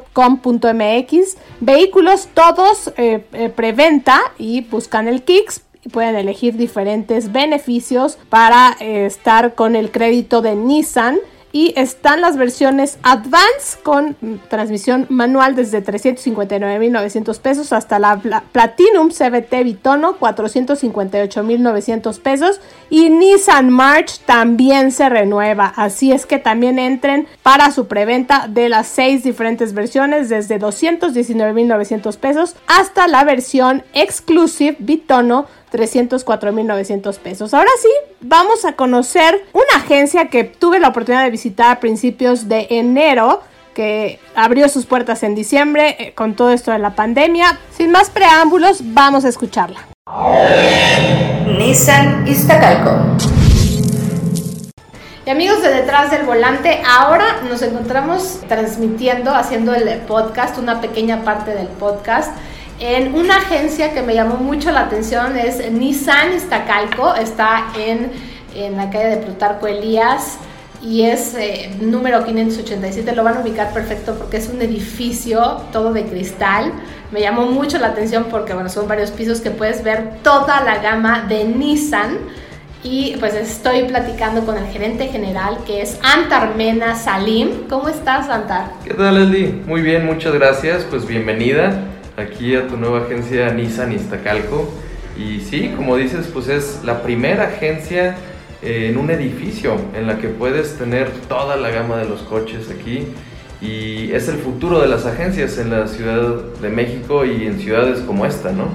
vehículos 1.59 2.29
todos 2.33 2.93
eh, 2.95 3.25
eh, 3.33 3.49
preventa 3.49 4.21
y 4.37 4.61
buscan 4.61 5.09
el 5.09 5.23
Kicks 5.23 5.63
pueden 5.89 6.15
elegir 6.15 6.57
diferentes 6.57 7.31
beneficios 7.31 8.17
para 8.29 8.75
eh, 8.79 9.05
estar 9.05 9.55
con 9.55 9.75
el 9.75 9.91
crédito 9.91 10.41
de 10.41 10.55
Nissan. 10.55 11.19
Y 11.53 11.73
están 11.75 12.21
las 12.21 12.37
versiones 12.37 12.97
Advance 13.03 13.77
con 13.83 14.15
transmisión 14.49 15.05
manual 15.09 15.53
desde 15.53 15.83
359.900 15.83 17.39
pesos 17.39 17.73
hasta 17.73 17.99
la 17.99 18.21
Platinum 18.53 19.09
CBT 19.09 19.65
Bitono 19.65 20.17
458.900 20.17 22.21
pesos. 22.21 22.61
Y 22.89 23.09
Nissan 23.09 23.69
March 23.69 24.21
también 24.25 24.93
se 24.93 25.09
renueva, 25.09 25.73
así 25.75 26.13
es 26.13 26.25
que 26.25 26.39
también 26.39 26.79
entren 26.79 27.27
para 27.43 27.71
su 27.71 27.87
preventa 27.87 28.47
de 28.47 28.69
las 28.69 28.87
seis 28.87 29.25
diferentes 29.25 29.73
versiones 29.73 30.29
desde 30.29 30.57
219.900 30.57 32.15
pesos 32.15 32.55
hasta 32.67 33.09
la 33.09 33.25
versión 33.25 33.83
Exclusive 33.93 34.77
Bitono 34.79 35.47
304.900 35.71 37.17
pesos. 37.17 37.53
Ahora 37.53 37.71
sí, 37.81 37.89
vamos 38.21 38.65
a 38.65 38.73
conocer 38.73 39.45
una 39.53 39.83
agencia 39.83 40.27
que 40.27 40.43
tuve 40.43 40.79
la 40.79 40.89
oportunidad 40.89 41.23
de 41.23 41.31
visitar 41.31 41.71
a 41.71 41.79
principios 41.79 42.47
de 42.47 42.67
enero 42.69 43.41
que 43.73 44.19
abrió 44.35 44.67
sus 44.67 44.85
puertas 44.85 45.23
en 45.23 45.33
diciembre 45.33 45.95
eh, 45.97 46.13
con 46.13 46.35
todo 46.35 46.51
esto 46.51 46.71
de 46.71 46.79
la 46.79 46.95
pandemia. 46.95 47.57
Sin 47.75 47.91
más 47.91 48.09
preámbulos, 48.09 48.81
vamos 48.83 49.25
a 49.25 49.29
escucharla. 49.29 49.79
Nissan 51.57 52.27
Iztacalco. 52.27 53.17
Y 55.25 55.29
amigos 55.29 55.61
de 55.61 55.69
Detrás 55.69 56.11
del 56.11 56.23
Volante, 56.23 56.81
ahora 56.85 57.41
nos 57.47 57.61
encontramos 57.61 58.39
transmitiendo, 58.47 59.33
haciendo 59.33 59.73
el 59.73 59.87
podcast, 59.99 60.57
una 60.57 60.81
pequeña 60.81 61.23
parte 61.23 61.53
del 61.53 61.67
podcast 61.67 62.35
en 62.81 63.13
una 63.13 63.37
agencia 63.37 63.93
que 63.93 64.01
me 64.01 64.15
llamó 64.15 64.37
mucho 64.37 64.71
la 64.71 64.81
atención 64.81 65.37
es 65.37 65.71
Nissan 65.71 66.33
Iztacalco, 66.35 67.13
está 67.13 67.67
en, 67.77 68.11
en 68.55 68.75
la 68.75 68.89
calle 68.89 69.09
de 69.09 69.17
Plutarco 69.17 69.67
Elías 69.67 70.39
y 70.81 71.03
es 71.03 71.35
eh, 71.35 71.69
número 71.79 72.25
587, 72.25 73.15
lo 73.15 73.23
van 73.23 73.37
a 73.37 73.41
ubicar 73.41 73.71
perfecto 73.71 74.15
porque 74.15 74.37
es 74.37 74.49
un 74.49 74.59
edificio 74.63 75.61
todo 75.71 75.93
de 75.93 76.05
cristal. 76.05 76.73
Me 77.11 77.21
llamó 77.21 77.45
mucho 77.45 77.77
la 77.77 77.89
atención 77.89 78.25
porque 78.31 78.55
bueno, 78.55 78.67
son 78.67 78.87
varios 78.87 79.11
pisos 79.11 79.41
que 79.41 79.51
puedes 79.51 79.83
ver 79.83 80.15
toda 80.23 80.63
la 80.63 80.79
gama 80.79 81.25
de 81.29 81.43
Nissan. 81.43 82.17
Y 82.83 83.15
pues 83.19 83.35
estoy 83.35 83.83
platicando 83.83 84.43
con 84.43 84.57
el 84.57 84.65
gerente 84.65 85.05
general 85.09 85.59
que 85.67 85.83
es 85.83 85.99
Antar 86.01 86.55
Mena 86.55 86.95
Salim. 86.95 87.67
¿Cómo 87.69 87.89
estás, 87.89 88.27
Antar? 88.27 88.71
¿Qué 88.83 88.95
tal, 88.95 89.19
Leslie? 89.19 89.53
Muy 89.67 89.81
bien, 89.81 90.03
muchas 90.03 90.33
gracias. 90.33 90.83
Pues 90.89 91.05
bienvenida 91.05 91.90
aquí 92.21 92.55
a 92.55 92.67
tu 92.67 92.77
nueva 92.77 93.01
agencia 93.01 93.51
Nissan 93.51 93.91
Iztacalco. 93.91 94.69
Y 95.17 95.41
sí, 95.41 95.73
como 95.75 95.97
dices, 95.97 96.27
pues 96.33 96.47
es 96.47 96.81
la 96.83 97.03
primera 97.03 97.47
agencia 97.47 98.15
eh, 98.61 98.87
en 98.89 98.97
un 98.97 99.11
edificio 99.11 99.75
en 99.95 100.07
la 100.07 100.17
que 100.17 100.29
puedes 100.29 100.77
tener 100.77 101.09
toda 101.27 101.57
la 101.57 101.69
gama 101.69 101.97
de 101.97 102.05
los 102.05 102.21
coches 102.21 102.69
aquí. 102.69 103.07
Y 103.61 104.11
es 104.13 104.27
el 104.27 104.37
futuro 104.37 104.79
de 104.79 104.87
las 104.87 105.05
agencias 105.05 105.57
en 105.57 105.69
la 105.69 105.87
Ciudad 105.87 106.43
de 106.61 106.69
México 106.69 107.25
y 107.25 107.45
en 107.45 107.59
ciudades 107.59 107.99
como 107.99 108.25
esta, 108.25 108.51
¿no? 108.51 108.69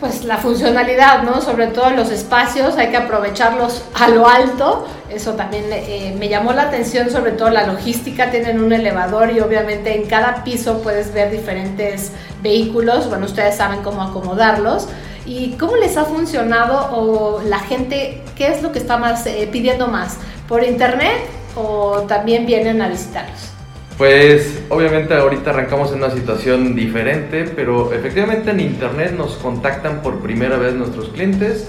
pues 0.00 0.24
la 0.24 0.38
funcionalidad, 0.38 1.22
¿no? 1.22 1.42
Sobre 1.42 1.66
todo 1.66 1.90
los 1.90 2.10
espacios, 2.10 2.76
hay 2.76 2.88
que 2.90 2.96
aprovecharlos 2.96 3.84
a 3.94 4.08
lo 4.08 4.26
alto. 4.26 4.86
Eso 5.10 5.34
también 5.34 5.64
eh, 5.70 6.14
me 6.18 6.28
llamó 6.28 6.52
la 6.52 6.62
atención, 6.62 7.10
sobre 7.10 7.32
todo 7.32 7.50
la 7.50 7.66
logística. 7.66 8.30
Tienen 8.30 8.60
un 8.60 8.72
elevador 8.72 9.30
y 9.32 9.40
obviamente 9.40 9.94
en 9.94 10.06
cada 10.06 10.44
piso 10.44 10.82
puedes 10.82 11.12
ver 11.12 11.30
diferentes 11.30 12.12
vehículos. 12.42 13.08
Bueno, 13.08 13.26
ustedes 13.26 13.56
saben 13.56 13.82
cómo 13.82 14.02
acomodarlos. 14.02 14.88
¿Y 15.26 15.52
cómo 15.52 15.76
les 15.76 15.96
ha 15.96 16.04
funcionado 16.04 16.96
o 16.96 17.42
la 17.42 17.58
gente, 17.60 18.22
qué 18.36 18.48
es 18.48 18.62
lo 18.62 18.72
que 18.72 18.78
está 18.78 18.96
más 18.96 19.26
eh, 19.26 19.48
pidiendo 19.50 19.86
más? 19.86 20.18
¿Por 20.48 20.64
internet 20.64 21.18
o 21.54 22.04
también 22.08 22.46
vienen 22.46 22.80
a 22.82 22.88
visitarlos? 22.88 23.50
Pues 23.98 24.62
obviamente 24.70 25.12
ahorita 25.12 25.50
arrancamos 25.50 25.92
en 25.92 25.98
una 25.98 26.10
situación 26.10 26.74
diferente, 26.74 27.44
pero 27.44 27.92
efectivamente 27.92 28.50
en 28.50 28.60
internet 28.60 29.12
nos 29.12 29.36
contactan 29.36 30.00
por 30.00 30.20
primera 30.20 30.56
vez 30.56 30.72
nuestros 30.72 31.10
clientes 31.10 31.68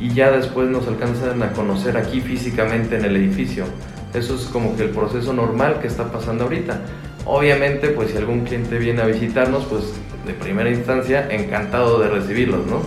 y 0.00 0.12
ya 0.14 0.30
después 0.30 0.68
nos 0.68 0.88
alcanzan 0.88 1.42
a 1.42 1.52
conocer 1.52 1.96
aquí 1.96 2.20
físicamente 2.20 2.96
en 2.96 3.04
el 3.04 3.16
edificio. 3.16 3.66
Eso 4.14 4.34
es 4.34 4.42
como 4.46 4.76
que 4.76 4.84
el 4.84 4.90
proceso 4.90 5.32
normal 5.32 5.78
que 5.80 5.86
está 5.86 6.10
pasando 6.10 6.44
ahorita. 6.44 6.80
Obviamente, 7.26 7.88
pues 7.88 8.10
si 8.10 8.16
algún 8.16 8.44
cliente 8.44 8.78
viene 8.78 9.02
a 9.02 9.06
visitarnos, 9.06 9.64
pues 9.66 9.92
de 10.26 10.32
primera 10.32 10.70
instancia 10.70 11.28
encantado 11.30 12.00
de 12.00 12.08
recibirlos, 12.08 12.66
¿no? 12.66 12.80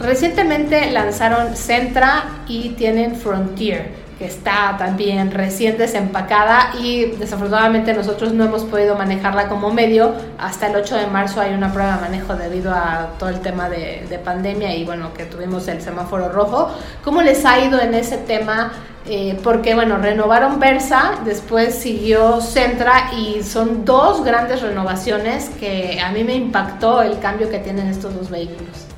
Recientemente 0.00 0.90
lanzaron 0.90 1.56
Centra 1.56 2.42
y 2.48 2.70
tienen 2.70 3.16
Frontier. 3.16 3.90
Que 4.20 4.26
está 4.26 4.76
también 4.76 5.30
recién 5.30 5.78
desempacada 5.78 6.72
y 6.78 7.06
desafortunadamente 7.06 7.94
nosotros 7.94 8.34
no 8.34 8.44
hemos 8.44 8.64
podido 8.64 8.94
manejarla 8.94 9.48
como 9.48 9.72
medio. 9.72 10.12
Hasta 10.38 10.66
el 10.66 10.76
8 10.76 10.94
de 10.96 11.06
marzo 11.06 11.40
hay 11.40 11.54
una 11.54 11.72
prueba 11.72 11.94
de 11.94 12.00
manejo 12.02 12.36
debido 12.36 12.70
a 12.70 13.14
todo 13.18 13.30
el 13.30 13.40
tema 13.40 13.70
de, 13.70 14.06
de 14.10 14.18
pandemia 14.18 14.76
y 14.76 14.84
bueno, 14.84 15.14
que 15.14 15.24
tuvimos 15.24 15.66
el 15.68 15.80
semáforo 15.80 16.28
rojo. 16.28 16.70
¿Cómo 17.02 17.22
les 17.22 17.46
ha 17.46 17.60
ido 17.60 17.80
en 17.80 17.94
ese 17.94 18.18
tema? 18.18 18.72
Eh, 19.06 19.40
porque 19.42 19.74
bueno, 19.74 19.96
renovaron 19.96 20.60
Versa, 20.60 21.20
después 21.24 21.74
siguió 21.74 22.42
Centra 22.42 23.12
y 23.16 23.42
son 23.42 23.86
dos 23.86 24.22
grandes 24.22 24.60
renovaciones 24.60 25.48
que 25.58 25.98
a 25.98 26.12
mí 26.12 26.24
me 26.24 26.34
impactó 26.34 27.00
el 27.00 27.18
cambio 27.20 27.48
que 27.48 27.58
tienen 27.58 27.88
estos 27.88 28.14
dos 28.14 28.28
vehículos. 28.28 28.89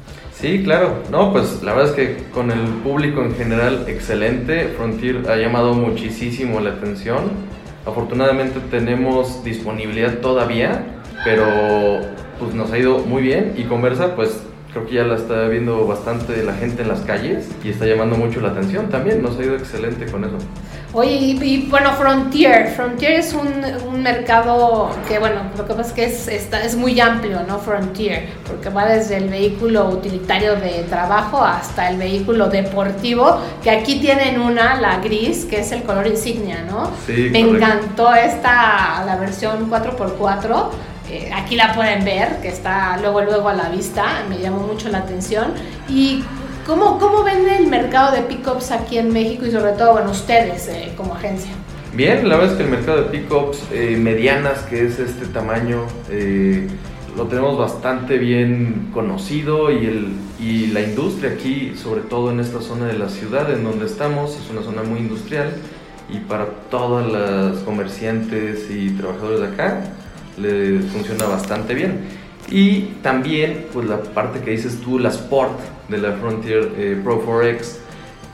Sí, 0.42 0.64
claro. 0.64 1.04
No, 1.12 1.32
pues 1.32 1.62
la 1.62 1.72
verdad 1.72 1.90
es 1.90 1.94
que 1.94 2.24
con 2.32 2.50
el 2.50 2.58
público 2.82 3.22
en 3.22 3.32
general 3.36 3.84
excelente. 3.86 4.74
Frontier 4.76 5.22
ha 5.30 5.36
llamado 5.36 5.72
muchísimo 5.72 6.58
la 6.58 6.70
atención. 6.70 7.30
Afortunadamente 7.86 8.58
tenemos 8.68 9.44
disponibilidad 9.44 10.18
todavía, 10.18 11.00
pero 11.24 11.46
pues 12.40 12.56
nos 12.56 12.72
ha 12.72 12.78
ido 12.78 12.98
muy 12.98 13.22
bien 13.22 13.54
y 13.56 13.62
Conversa 13.62 14.16
pues 14.16 14.42
creo 14.72 14.84
que 14.84 14.94
ya 14.94 15.04
la 15.04 15.14
está 15.14 15.46
viendo 15.46 15.86
bastante 15.86 16.42
la 16.42 16.54
gente 16.54 16.82
en 16.82 16.88
las 16.88 17.02
calles 17.02 17.48
y 17.62 17.68
está 17.68 17.86
llamando 17.86 18.16
mucho 18.16 18.40
la 18.40 18.48
atención 18.48 18.88
también. 18.88 19.22
Nos 19.22 19.38
ha 19.38 19.44
ido 19.44 19.54
excelente 19.54 20.06
con 20.06 20.24
eso. 20.24 20.38
Oye, 20.94 21.12
y, 21.12 21.66
bueno, 21.70 21.92
Frontier. 21.92 22.68
Frontier 22.68 23.12
es 23.12 23.32
un, 23.32 23.48
un, 23.88 24.02
mercado 24.02 24.90
que, 25.08 25.18
bueno, 25.18 25.40
lo 25.56 25.66
que 25.66 25.72
pasa 25.72 25.88
es 25.88 25.92
que 25.94 26.04
es, 26.04 26.28
está, 26.28 26.62
es 26.62 26.76
muy 26.76 27.00
amplio, 27.00 27.40
¿no? 27.48 27.58
Frontier, 27.58 28.28
porque 28.46 28.68
va 28.68 28.84
desde 28.84 29.16
el 29.16 29.30
vehículo 29.30 29.88
utilitario 29.88 30.56
de 30.56 30.84
trabajo 30.90 31.42
hasta 31.42 31.88
el 31.88 31.96
vehículo 31.96 32.50
deportivo, 32.50 33.40
que 33.62 33.70
aquí 33.70 34.00
tienen 34.00 34.38
una, 34.38 34.78
la 34.80 34.98
gris, 34.98 35.46
que 35.46 35.60
es 35.60 35.72
el 35.72 35.82
color 35.84 36.06
insignia, 36.06 36.62
¿no? 36.68 36.90
Sí, 37.06 37.30
Me 37.32 37.40
encantó 37.40 38.14
esta, 38.14 39.02
la 39.06 39.16
versión 39.16 39.70
4x4 39.70 40.70
eh, 41.10 41.30
aquí 41.34 41.56
la 41.56 41.74
pueden 41.74 42.04
ver, 42.04 42.40
que 42.40 42.48
está 42.48 42.96
luego 42.96 43.20
luego 43.20 43.48
a 43.48 43.52
la 43.52 43.68
vista, 43.68 44.22
me 44.30 44.38
llamó 44.38 44.60
mucho 44.60 44.88
la 44.88 44.98
atención. 44.98 45.52
¿Y 45.86 46.24
cómo, 46.66 46.98
cómo 46.98 47.24
vende 47.24 47.56
el 47.56 47.66
mercado 47.66 48.14
de 48.14 48.22
pickups 48.22 48.70
aquí 48.70 48.98
en 48.98 49.12
México 49.12 49.46
y 49.46 49.50
sobre 49.50 49.72
todo, 49.72 49.92
bueno, 49.92 50.10
ustedes 50.10 50.68
eh, 50.68 50.92
como 50.96 51.14
agencia? 51.14 51.52
Bien, 51.94 52.28
la 52.28 52.36
verdad 52.36 52.52
es 52.52 52.58
que 52.58 52.64
el 52.64 52.70
mercado 52.70 53.02
de 53.02 53.10
pickups 53.10 53.64
eh, 53.72 53.96
medianas, 53.98 54.60
que 54.60 54.86
es 54.86 54.98
este 54.98 55.26
tamaño, 55.26 55.86
lo 57.16 57.24
tenemos 57.24 57.58
bastante 57.58 58.16
bien 58.16 58.88
conocido 58.94 59.70
y, 59.70 59.84
el, 59.84 60.12
y 60.40 60.68
la 60.68 60.80
industria 60.80 61.32
aquí, 61.32 61.74
sobre 61.76 62.00
todo 62.00 62.30
en 62.30 62.40
esta 62.40 62.60
zona 62.60 62.86
de 62.86 62.94
la 62.94 63.08
ciudad 63.08 63.52
en 63.52 63.64
donde 63.64 63.84
estamos, 63.84 64.36
es 64.36 64.50
una 64.50 64.62
zona 64.62 64.82
muy 64.82 65.00
industrial 65.00 65.52
y 66.08 66.18
para 66.18 66.46
todas 66.70 67.06
las 67.10 67.58
comerciantes 67.64 68.70
y 68.70 68.90
trabajadores 68.90 69.40
de 69.40 69.46
acá, 69.48 69.84
le 70.38 70.80
funciona 70.80 71.26
bastante 71.26 71.74
bien. 71.74 72.21
Y 72.50 72.82
también, 73.02 73.66
pues 73.72 73.86
la 73.86 74.02
parte 74.02 74.40
que 74.40 74.50
dices 74.50 74.80
tú, 74.80 74.98
la 74.98 75.08
Sport 75.08 75.58
de 75.88 75.98
la 75.98 76.12
Frontier 76.12 76.70
eh, 76.76 77.00
Pro 77.02 77.24
4X, 77.24 77.76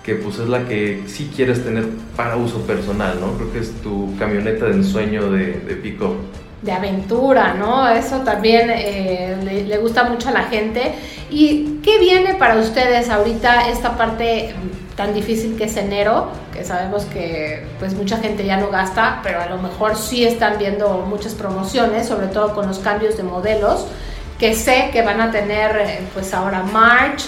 que 0.03 0.15
pues 0.15 0.39
es 0.39 0.49
la 0.49 0.67
que 0.67 1.03
sí 1.07 1.31
quieres 1.35 1.63
tener 1.63 1.87
para 2.17 2.37
uso 2.37 2.63
personal, 2.63 3.19
¿no? 3.21 3.33
Creo 3.35 3.53
que 3.53 3.59
es 3.61 3.73
tu 3.83 4.17
camioneta 4.19 4.67
de 4.67 4.73
ensueño 4.73 5.31
de, 5.31 5.61
de 5.61 5.75
pick-up. 5.77 6.17
De 6.63 6.73
aventura, 6.73 7.55
¿no? 7.55 7.89
Eso 7.89 8.21
también 8.21 8.71
eh, 8.71 9.37
le, 9.45 9.65
le 9.65 9.79
gusta 9.79 10.05
mucho 10.05 10.31
a 10.31 10.33
la 10.33 10.45
gente. 10.45 10.95
¿Y 11.31 11.79
qué 11.83 11.99
viene 11.99 12.35
para 12.35 12.57
ustedes 12.59 13.11
ahorita 13.11 13.69
esta 13.69 13.97
parte 13.97 14.55
tan 14.99 15.15
difícil 15.15 15.57
que 15.57 15.65
es 15.65 15.77
enero, 15.77 16.27
que 16.53 16.65
sabemos 16.65 17.05
que 17.05 17.65
pues 17.79 17.95
mucha 17.95 18.17
gente 18.17 18.45
ya 18.45 18.57
no 18.57 18.69
gasta, 18.69 19.21
pero 19.23 19.41
a 19.41 19.47
lo 19.47 19.59
mejor 19.59 19.97
sí 19.97 20.25
están 20.25 20.59
viendo 20.59 21.07
muchas 21.09 21.35
promociones, 21.35 22.09
sobre 22.09 22.27
todo 22.27 22.53
con 22.53 22.67
los 22.67 22.81
cambios 22.81 23.17
de 23.17 23.23
modelos, 23.23 23.87
que 24.41 24.57
sé 24.57 24.91
que 24.93 25.03
van 25.03 25.21
a 25.21 25.31
tener 25.31 25.77
eh, 25.77 26.01
pues 26.13 26.35
ahora 26.35 26.65
March, 26.65 27.27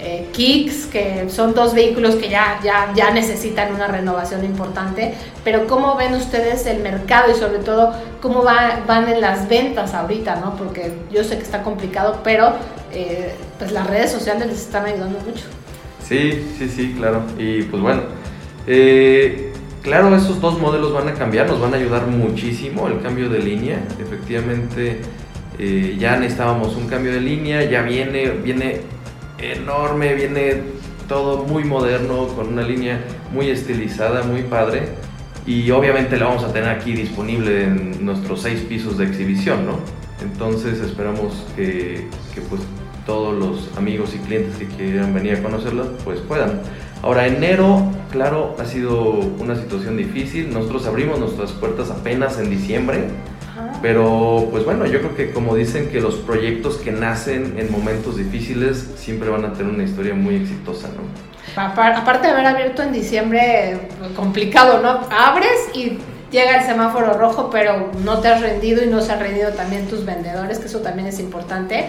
eh, 0.00 0.30
Kicks, 0.32 0.86
que 0.86 1.30
son 1.30 1.54
dos 1.54 1.74
vehículos 1.74 2.16
que 2.16 2.28
ya, 2.28 2.58
ya, 2.64 2.92
ya 2.92 3.12
necesitan 3.12 3.72
una 3.72 3.86
renovación 3.86 4.44
importante, 4.44 5.14
pero 5.44 5.68
¿cómo 5.68 5.94
ven 5.94 6.14
ustedes 6.14 6.66
el 6.66 6.80
mercado 6.80 7.30
y 7.30 7.38
sobre 7.38 7.60
todo 7.60 7.94
cómo 8.20 8.42
va, 8.42 8.80
van 8.84 9.08
en 9.08 9.20
las 9.20 9.48
ventas 9.48 9.94
ahorita, 9.94 10.40
¿no? 10.40 10.56
Porque 10.56 10.92
yo 11.12 11.22
sé 11.22 11.36
que 11.36 11.44
está 11.44 11.62
complicado, 11.62 12.18
pero 12.24 12.54
eh, 12.92 13.32
pues 13.60 13.70
las 13.70 13.86
redes 13.86 14.10
sociales 14.10 14.48
les 14.48 14.58
están 14.58 14.86
ayudando 14.86 15.20
mucho. 15.20 15.44
Sí, 16.02 16.44
sí, 16.58 16.68
sí, 16.68 16.94
claro. 16.96 17.22
Y 17.38 17.62
pues 17.62 17.82
bueno, 17.82 18.02
eh, 18.66 19.52
claro, 19.82 20.14
esos 20.14 20.40
dos 20.40 20.58
modelos 20.58 20.92
van 20.92 21.08
a 21.08 21.14
cambiar, 21.14 21.46
nos 21.46 21.60
van 21.60 21.74
a 21.74 21.76
ayudar 21.76 22.06
muchísimo 22.06 22.88
el 22.88 23.00
cambio 23.00 23.28
de 23.28 23.38
línea. 23.38 23.82
Efectivamente, 24.00 25.00
eh, 25.58 25.96
ya 25.98 26.16
necesitábamos 26.16 26.76
un 26.76 26.88
cambio 26.88 27.12
de 27.12 27.20
línea, 27.20 27.64
ya 27.64 27.82
viene, 27.82 28.30
viene 28.30 28.80
enorme, 29.38 30.14
viene 30.14 30.62
todo 31.08 31.44
muy 31.44 31.64
moderno, 31.64 32.28
con 32.28 32.48
una 32.48 32.62
línea 32.62 33.00
muy 33.32 33.50
estilizada, 33.50 34.22
muy 34.22 34.42
padre. 34.42 34.88
Y 35.46 35.70
obviamente 35.72 36.16
la 36.16 36.26
vamos 36.26 36.44
a 36.44 36.52
tener 36.52 36.68
aquí 36.68 36.92
disponible 36.92 37.64
en 37.64 38.04
nuestros 38.04 38.42
seis 38.42 38.60
pisos 38.60 38.98
de 38.98 39.06
exhibición, 39.06 39.66
¿no? 39.66 39.80
Entonces 40.22 40.80
esperamos 40.80 41.44
que, 41.56 42.06
que 42.32 42.40
pues 42.42 42.62
todos 43.06 43.34
los 43.34 43.76
amigos 43.76 44.14
y 44.14 44.18
clientes 44.18 44.56
que 44.56 44.66
quieran 44.66 45.14
venir 45.14 45.34
a 45.36 45.42
conocerlas, 45.42 45.88
pues 46.04 46.20
puedan. 46.20 46.60
Ahora, 47.02 47.26
enero, 47.26 47.90
claro, 48.10 48.56
ha 48.60 48.64
sido 48.64 49.00
una 49.38 49.56
situación 49.56 49.96
difícil. 49.96 50.52
Nosotros 50.52 50.86
abrimos 50.86 51.18
nuestras 51.18 51.50
puertas 51.52 51.90
apenas 51.90 52.38
en 52.38 52.50
diciembre. 52.50 53.08
Pero 53.82 54.46
pues 54.50 54.64
bueno, 54.64 54.86
yo 54.86 55.00
creo 55.00 55.16
que 55.16 55.32
como 55.32 55.56
dicen 55.56 55.88
que 55.90 56.00
los 56.00 56.14
proyectos 56.14 56.76
que 56.76 56.92
nacen 56.92 57.58
en 57.58 57.70
momentos 57.72 58.16
difíciles 58.16 58.92
siempre 58.96 59.28
van 59.28 59.44
a 59.44 59.52
tener 59.52 59.74
una 59.74 59.82
historia 59.82 60.14
muy 60.14 60.36
exitosa, 60.36 60.88
¿no? 60.88 61.02
Aparte 61.60 62.28
de 62.28 62.32
haber 62.32 62.46
abierto 62.46 62.82
en 62.82 62.92
diciembre, 62.92 63.88
pues, 63.98 64.12
complicado, 64.12 64.80
¿no? 64.80 65.00
Abres 65.10 65.68
y 65.74 65.98
llega 66.30 66.58
el 66.58 66.64
semáforo 66.64 67.14
rojo, 67.14 67.50
pero 67.50 67.90
no 68.04 68.20
te 68.20 68.28
has 68.28 68.40
rendido 68.40 68.84
y 68.84 68.86
no 68.86 69.00
se 69.02 69.12
han 69.12 69.18
rendido 69.20 69.50
también 69.50 69.88
tus 69.88 70.04
vendedores, 70.06 70.60
que 70.60 70.66
eso 70.66 70.78
también 70.78 71.08
es 71.08 71.18
importante 71.18 71.88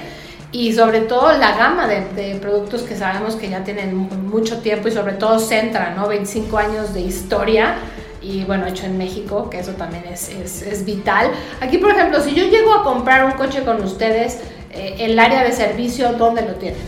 y 0.54 0.72
sobre 0.72 1.02
todo 1.02 1.34
la 1.34 1.58
gama 1.58 1.88
de, 1.88 2.38
productos 2.40 2.84
que 2.84 2.96
sabemos 2.96 3.36
que 3.36 3.50
ya 3.50 3.64
tienen 3.64 3.96
mucho 3.96 4.60
tiempo 4.60 4.88
y 4.88 4.92
sobre 4.92 5.14
todo 5.14 5.40
Centra, 5.40 5.96
¿no? 5.96 6.08
25 6.08 6.58
años 6.58 6.94
de 6.94 7.02
historia 7.02 7.76
y 8.22 8.46
bueno, 8.46 8.68
hecho 8.68 8.86
en 8.86 8.98
México, 8.98 9.50
que 9.50 9.60
eso 9.60 9.72
también 9.74 10.04
es, 10.06 10.30
es, 10.30 10.86
vital. 10.86 11.32
Aquí, 11.60 11.80
por 11.80 11.92
ejemplo, 11.92 12.22
si 12.22 12.36
yo 12.36 12.46
llego 12.46 12.74
a 12.74 12.84
comprar 12.84 13.26
un 13.26 13.32
coche 13.32 13.64
con 13.64 13.84
ustedes, 13.84 14.40
eh, 14.72 14.96
el 15.00 15.20
área 15.20 15.44
de 15.44 15.52
servicio, 15.52 16.14
¿dónde 16.14 16.44
lo 16.44 16.54
tienen? 16.54 16.80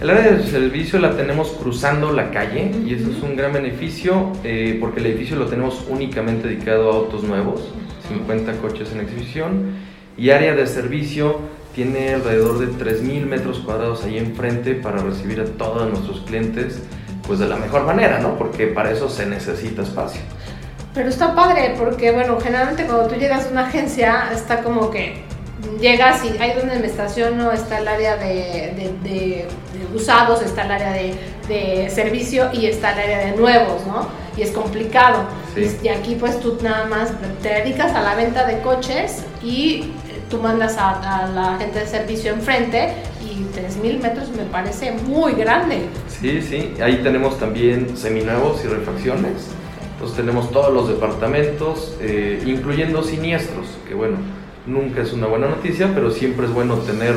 El 0.00 0.08
área 0.08 0.32
de 0.32 0.46
servicio 0.46 0.98
la 1.00 1.16
tenemos 1.16 1.50
cruzando 1.50 2.12
la 2.12 2.30
calle 2.30 2.70
y 2.86 2.94
eso 2.94 3.10
es 3.10 3.22
un 3.22 3.36
gran 3.36 3.52
beneficio 3.52 4.32
eh, 4.44 4.78
porque 4.80 5.00
el 5.00 5.06
edificio 5.06 5.36
lo 5.36 5.46
tenemos 5.46 5.84
únicamente 5.88 6.48
dedicado 6.48 6.90
a 6.90 6.94
autos 6.94 7.24
nuevos, 7.24 7.62
50 8.08 8.52
coches 8.58 8.92
en 8.92 9.00
exhibición 9.00 9.74
y 10.16 10.30
área 10.30 10.54
de 10.54 10.66
servicio 10.66 11.40
tiene 11.74 12.14
alrededor 12.14 12.58
de 12.58 12.68
3.000 12.68 13.24
metros 13.24 13.60
cuadrados 13.60 14.04
ahí 14.04 14.18
enfrente 14.18 14.74
para 14.74 14.98
recibir 14.98 15.40
a 15.40 15.44
todos 15.44 15.88
nuestros 15.88 16.20
clientes 16.20 16.82
pues 17.26 17.38
de 17.38 17.48
la 17.48 17.56
mejor 17.56 17.84
manera, 17.84 18.18
¿no? 18.18 18.36
Porque 18.36 18.66
para 18.66 18.90
eso 18.90 19.08
se 19.08 19.26
necesita 19.26 19.82
espacio. 19.82 20.20
Pero 20.94 21.08
está 21.08 21.34
padre 21.34 21.74
porque, 21.78 22.12
bueno, 22.12 22.38
generalmente 22.40 22.84
cuando 22.84 23.06
tú 23.06 23.14
llegas 23.14 23.46
a 23.46 23.50
una 23.50 23.66
agencia 23.66 24.30
está 24.32 24.62
como 24.62 24.90
que 24.90 25.22
llegas 25.80 26.22
y 26.24 26.36
hay 26.38 26.54
donde 26.54 26.78
me 26.78 26.86
estaciono, 26.86 27.52
está 27.52 27.78
el 27.78 27.88
área 27.88 28.16
de, 28.16 28.92
de, 29.02 29.48
usados, 29.94 30.42
está 30.42 30.64
el 30.64 30.70
área 30.72 30.92
de, 30.92 31.90
servicio 31.90 32.50
y 32.52 32.66
está 32.66 32.92
el 32.92 32.98
área 32.98 33.18
de 33.26 33.36
nuevos, 33.36 33.86
¿no? 33.86 34.08
Y 34.36 34.42
es 34.42 34.50
complicado. 34.50 35.24
Y 35.82 35.88
aquí 35.88 36.16
pues 36.18 36.40
tú 36.40 36.58
nada 36.62 36.86
más 36.86 37.10
te 37.42 37.48
dedicas 37.48 37.92
a 37.94 38.00
la 38.02 38.14
venta 38.14 38.46
de 38.46 38.60
coches 38.60 39.24
y 39.42 39.92
tú 40.32 40.38
mandas 40.38 40.78
a, 40.78 41.28
la 41.28 41.58
gente 41.58 41.80
de 41.80 41.86
servicio 41.86 42.32
enfrente 42.32 42.94
y 43.22 43.44
3.000 43.54 44.00
metros 44.00 44.30
me 44.30 44.44
parece 44.44 44.92
muy 45.06 45.34
grande. 45.34 45.82
Sí, 46.08 46.40
sí, 46.40 46.72
ahí 46.82 47.02
tenemos 47.02 47.38
también 47.38 47.94
seminuevos 47.98 48.64
y 48.64 48.68
refacciones. 48.68 49.50
Entonces 49.92 50.16
tenemos 50.16 50.50
todos 50.50 50.72
los 50.72 50.88
departamentos, 50.88 51.94
eh, 52.00 52.42
incluyendo 52.46 53.02
siniestros, 53.02 53.66
que 53.86 53.94
bueno, 53.94 54.16
nunca 54.66 55.02
es 55.02 55.12
una 55.12 55.26
buena 55.26 55.48
noticia, 55.48 55.90
pero 55.94 56.10
siempre 56.10 56.46
es 56.46 56.52
bueno 56.52 56.76
tener 56.78 57.14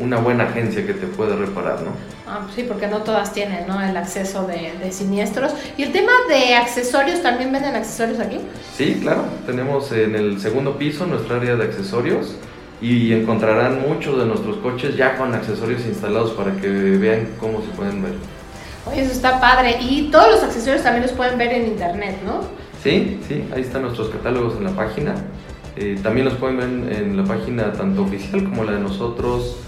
una 0.00 0.18
buena 0.18 0.44
agencia 0.44 0.86
que 0.86 0.94
te 0.94 1.06
pueda 1.06 1.36
reparar, 1.36 1.82
¿no? 1.82 1.92
Ah, 2.26 2.46
sí, 2.54 2.64
porque 2.66 2.86
no 2.86 2.98
todas 2.98 3.32
tienen 3.32 3.66
¿no? 3.68 3.80
el 3.80 3.96
acceso 3.96 4.46
de, 4.46 4.72
de, 4.82 4.92
siniestros. 4.92 5.52
¿Y 5.76 5.82
el 5.82 5.92
tema 5.92 6.12
de 6.28 6.54
accesorios, 6.54 7.22
también 7.22 7.52
venden 7.52 7.74
accesorios 7.76 8.18
aquí? 8.18 8.38
Sí, 8.76 8.98
claro. 9.02 9.24
Tenemos 9.46 9.92
en 9.92 10.14
el 10.14 10.40
segundo 10.40 10.78
piso 10.78 11.06
nuestra 11.06 11.36
área 11.36 11.56
de 11.56 11.64
accesorios 11.64 12.36
y 12.80 13.12
encontrarán 13.12 13.82
muchos 13.86 14.18
de 14.18 14.24
nuestros 14.24 14.56
coches 14.58 14.96
ya 14.96 15.16
con 15.16 15.34
accesorios 15.34 15.84
instalados 15.84 16.32
para 16.32 16.52
que 16.56 16.68
vean 16.68 17.28
cómo 17.38 17.60
se 17.60 17.68
pueden 17.68 18.02
ver. 18.02 18.12
Oye, 18.86 19.02
eso 19.02 19.12
está 19.12 19.40
padre. 19.40 19.76
Y 19.80 20.10
todos 20.10 20.30
los 20.30 20.42
accesorios 20.42 20.82
también 20.82 21.02
los 21.02 21.12
pueden 21.12 21.36
ver 21.36 21.52
en 21.52 21.66
internet, 21.66 22.16
¿no? 22.24 22.40
Sí, 22.82 23.20
sí, 23.28 23.44
ahí 23.54 23.60
están 23.60 23.82
nuestros 23.82 24.08
catálogos 24.08 24.56
en 24.56 24.64
la 24.64 24.70
página. 24.70 25.14
Eh, 25.76 25.98
también 26.02 26.26
los 26.26 26.34
pueden 26.34 26.56
ver 26.56 26.92
en, 26.96 27.16
la 27.16 27.24
página 27.24 27.72
tanto 27.72 28.02
oficial 28.02 28.42
como 28.44 28.64
la 28.64 28.72
de 28.72 28.80
nosotros, 28.80 29.58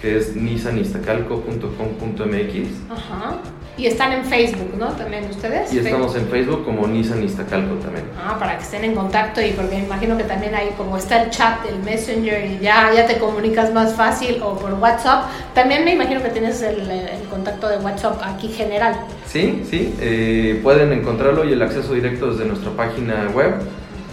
que 0.00 0.18
es 0.18 0.36
nissanistacalco.com.mx. 0.36 2.90
Ajá. 2.90 3.38
Y 3.76 3.86
están 3.86 4.12
en 4.12 4.24
Facebook, 4.24 4.74
¿no? 4.78 4.88
También 4.88 5.24
ustedes. 5.30 5.72
Y 5.72 5.78
estamos 5.78 6.14
en 6.14 6.26
Facebook 6.26 6.64
como 6.64 6.86
Nissan 6.86 7.22
Iztacalco 7.22 7.76
también. 7.76 8.04
Ah, 8.18 8.36
para 8.38 8.58
que 8.58 8.64
estén 8.64 8.84
en 8.84 8.94
contacto 8.94 9.40
y 9.40 9.52
porque 9.52 9.76
me 9.76 9.84
imagino 9.84 10.18
que 10.18 10.24
también 10.24 10.54
ahí 10.54 10.74
como 10.76 10.98
está 10.98 11.22
el 11.22 11.30
chat, 11.30 11.64
el 11.66 11.78
Messenger 11.82 12.44
y 12.44 12.58
ya, 12.58 12.92
ya 12.94 13.06
te 13.06 13.16
comunicas 13.18 13.72
más 13.72 13.94
fácil 13.94 14.42
o 14.42 14.58
por 14.58 14.74
WhatsApp. 14.74 15.30
También 15.54 15.86
me 15.86 15.94
imagino 15.94 16.22
que 16.22 16.28
tienes 16.28 16.60
el, 16.60 16.86
contacto 17.30 17.68
de 17.68 17.78
WhatsApp 17.78 18.20
aquí 18.22 18.48
general. 18.48 19.00
Sí, 19.26 19.62
sí, 19.70 19.94
eh, 20.00 20.60
pueden 20.62 20.92
encontrarlo 20.92 21.48
y 21.48 21.52
el 21.52 21.62
acceso 21.62 21.94
directo 21.94 22.32
desde 22.32 22.44
nuestra 22.44 22.72
página 22.72 23.30
web. 23.32 23.54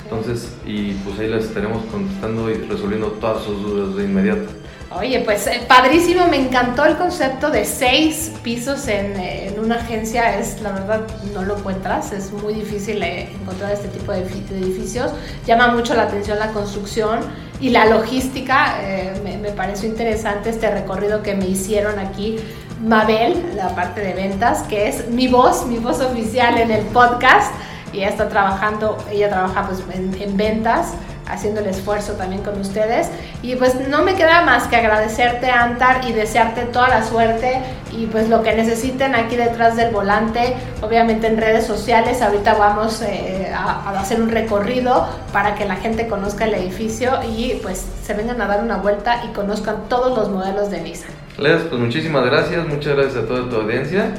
Entonces, 0.03 0.55
y 0.65 0.93
pues 0.93 1.19
ahí 1.19 1.27
les 1.27 1.43
estaremos 1.45 1.83
contestando 1.91 2.49
y 2.49 2.53
resolviendo 2.53 3.07
todas 3.19 3.43
sus 3.43 3.61
dudas 3.61 3.97
de 3.97 4.05
inmediato. 4.05 4.47
Oye, 4.95 5.19
pues 5.19 5.45
eh, 5.47 5.61
padrísimo, 5.67 6.27
me 6.27 6.37
encantó 6.37 6.85
el 6.85 6.95
concepto 6.95 7.51
de 7.51 7.65
seis 7.65 8.31
pisos 8.41 8.87
en, 8.87 9.19
eh, 9.19 9.47
en, 9.47 9.59
una 9.59 9.75
agencia, 9.75 10.39
es 10.39 10.61
la 10.61 10.71
verdad 10.71 11.01
no 11.33 11.43
lo 11.43 11.57
encuentras, 11.57 12.13
es 12.13 12.31
muy 12.31 12.53
difícil 12.53 13.03
eh, 13.03 13.29
encontrar 13.41 13.73
este 13.73 13.89
tipo 13.89 14.13
de, 14.13 14.19
edificios, 14.19 15.11
llama 15.45 15.67
mucho 15.73 15.93
la 15.93 16.03
atención 16.03 16.39
la 16.39 16.53
construcción 16.53 17.19
y 17.59 17.69
la 17.69 17.85
logística, 17.85 18.75
me, 19.23 19.37
me, 19.37 19.49
pareció 19.49 19.89
interesante 19.89 20.51
este 20.51 20.69
recorrido 20.69 21.23
que 21.23 21.33
me 21.33 21.47
hicieron 21.47 21.97
aquí. 21.97 22.37
Mabel, 22.81 23.55
la 23.55 23.75
parte 23.75 24.01
de 24.01 24.13
ventas, 24.13 24.61
que 24.63 24.87
es 24.87 25.09
mi 25.09 25.27
voz, 25.27 25.65
mi 25.65 25.79
voz 25.79 25.99
oficial 25.99 26.59
en 26.59 26.69
el 26.69 26.85
podcast, 26.85 27.51
y 27.91 27.97
ella 27.97 28.09
está 28.09 28.29
trabajando, 28.29 28.97
ella 29.11 29.29
trabaja 29.29 29.67
pues 29.67 29.83
en 29.91 30.37
ventas, 30.37 30.93
haciendo 31.29 31.61
el 31.61 31.67
esfuerzo 31.67 32.13
también 32.13 32.43
con 32.43 32.59
ustedes. 32.59 33.09
Y 33.41 33.55
pues 33.55 33.75
no 33.87 34.03
me 34.03 34.15
queda 34.15 34.43
más 34.43 34.67
que 34.67 34.75
agradecerte, 34.75 35.49
Antar, 35.49 36.01
y 36.07 36.13
desearte 36.13 36.63
toda 36.63 36.87
la 36.89 37.03
suerte 37.03 37.61
y 37.91 38.05
pues 38.07 38.29
lo 38.29 38.43
que 38.43 38.53
necesiten 38.53 39.15
aquí 39.15 39.35
detrás 39.35 39.75
del 39.75 39.91
volante, 39.91 40.55
obviamente 40.81 41.27
en 41.27 41.37
redes 41.37 41.65
sociales. 41.65 42.21
Ahorita 42.21 42.53
vamos 42.55 43.01
eh, 43.01 43.51
a, 43.53 43.99
hacer 43.99 44.21
un 44.21 44.29
recorrido 44.29 45.07
para 45.33 45.55
que 45.55 45.65
la 45.65 45.75
gente 45.75 46.07
conozca 46.07 46.45
el 46.45 46.53
edificio 46.53 47.11
y 47.23 47.59
pues 47.61 47.85
se 48.03 48.13
vengan 48.13 48.41
a 48.41 48.47
dar 48.47 48.63
una 48.63 48.77
vuelta 48.77 49.23
y 49.25 49.33
conozcan 49.33 49.87
todos 49.89 50.17
los 50.17 50.29
modelos 50.29 50.69
de 50.69 50.81
Nissan. 50.81 51.11
Les, 51.37 51.61
pues 51.63 51.79
muchísimas 51.79 52.25
gracias, 52.25 52.67
muchas 52.67 52.95
gracias 52.95 53.23
a 53.23 53.27
toda 53.27 53.49
tu 53.49 53.55
audiencia 53.57 54.11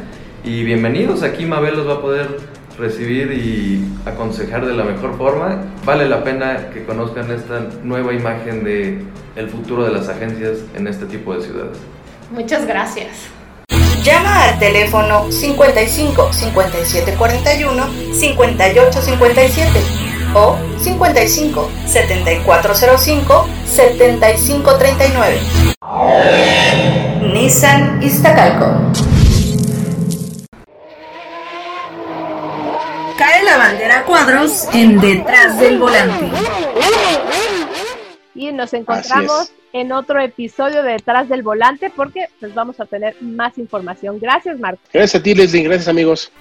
y 0.44 0.62
bienvenidos. 0.64 1.22
Aquí 1.22 1.46
Mabel 1.46 1.76
los 1.76 1.88
va 1.88 1.94
a 1.94 2.00
poder 2.00 2.57
recibir 2.78 3.32
y 3.32 3.84
aconsejar 4.06 4.64
de 4.66 4.74
la 4.74 4.84
mejor 4.84 5.16
forma. 5.16 5.62
Vale 5.84 6.08
la 6.08 6.22
pena 6.22 6.70
que 6.72 6.84
conozcan 6.84 7.30
esta 7.30 7.60
nueva 7.82 8.12
imagen 8.12 8.64
de 8.64 9.02
el 9.36 9.48
futuro 9.48 9.84
de 9.84 9.92
las 9.92 10.08
agencias 10.08 10.58
en 10.74 10.86
este 10.86 11.06
tipo 11.06 11.34
de 11.34 11.42
ciudades. 11.42 11.78
Muchas 12.30 12.66
gracias. 12.66 13.08
Llama 14.02 14.44
al 14.44 14.58
teléfono 14.58 15.30
55 15.30 16.32
57 16.32 17.14
41 17.18 17.86
58 18.14 19.02
57 19.02 19.80
o 20.34 20.56
55 20.78 21.70
7405 21.86 23.46
75 23.66 24.78
39. 24.78 25.36
Nissan 27.32 28.02
Iztacalco. 28.02 29.17
Bandera 33.68 34.02
cuadros 34.04 34.66
en 34.72 34.98
detrás 34.98 35.58
del 35.60 35.78
volante. 35.78 36.30
Y 38.34 38.50
nos 38.52 38.72
encontramos 38.72 39.52
en 39.74 39.92
otro 39.92 40.20
episodio 40.20 40.82
de 40.82 40.92
Detrás 40.92 41.28
del 41.28 41.42
Volante 41.42 41.92
porque 41.94 42.28
pues 42.40 42.54
vamos 42.54 42.80
a 42.80 42.86
tener 42.86 43.14
más 43.20 43.58
información. 43.58 44.18
Gracias, 44.18 44.58
Marco. 44.58 44.80
Gracias 44.90 45.20
a 45.20 45.22
ti, 45.22 45.34
Leslie. 45.34 45.64
Gracias, 45.64 45.88
amigos. 45.88 46.32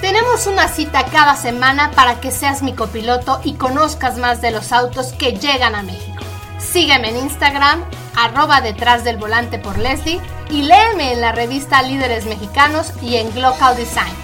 Tenemos 0.00 0.48
una 0.48 0.66
cita 0.66 1.04
cada 1.12 1.36
semana 1.36 1.92
para 1.92 2.20
que 2.20 2.32
seas 2.32 2.62
mi 2.62 2.72
copiloto 2.72 3.40
y 3.44 3.54
conozcas 3.54 4.18
más 4.18 4.42
de 4.42 4.50
los 4.50 4.72
autos 4.72 5.12
que 5.12 5.32
llegan 5.32 5.76
a 5.76 5.82
México. 5.82 6.24
Sígueme 6.58 7.10
en 7.10 7.18
Instagram, 7.18 7.84
arroba 8.16 8.60
detrás 8.60 9.04
del 9.04 9.16
volante 9.16 9.60
por 9.60 9.78
Leslie 9.78 10.20
y 10.50 10.62
léeme 10.62 11.12
en 11.12 11.20
la 11.20 11.30
revista 11.30 11.82
Líderes 11.82 12.26
Mexicanos 12.26 12.92
y 13.00 13.16
en 13.16 13.32
Glocal 13.32 13.76
Design. 13.76 14.23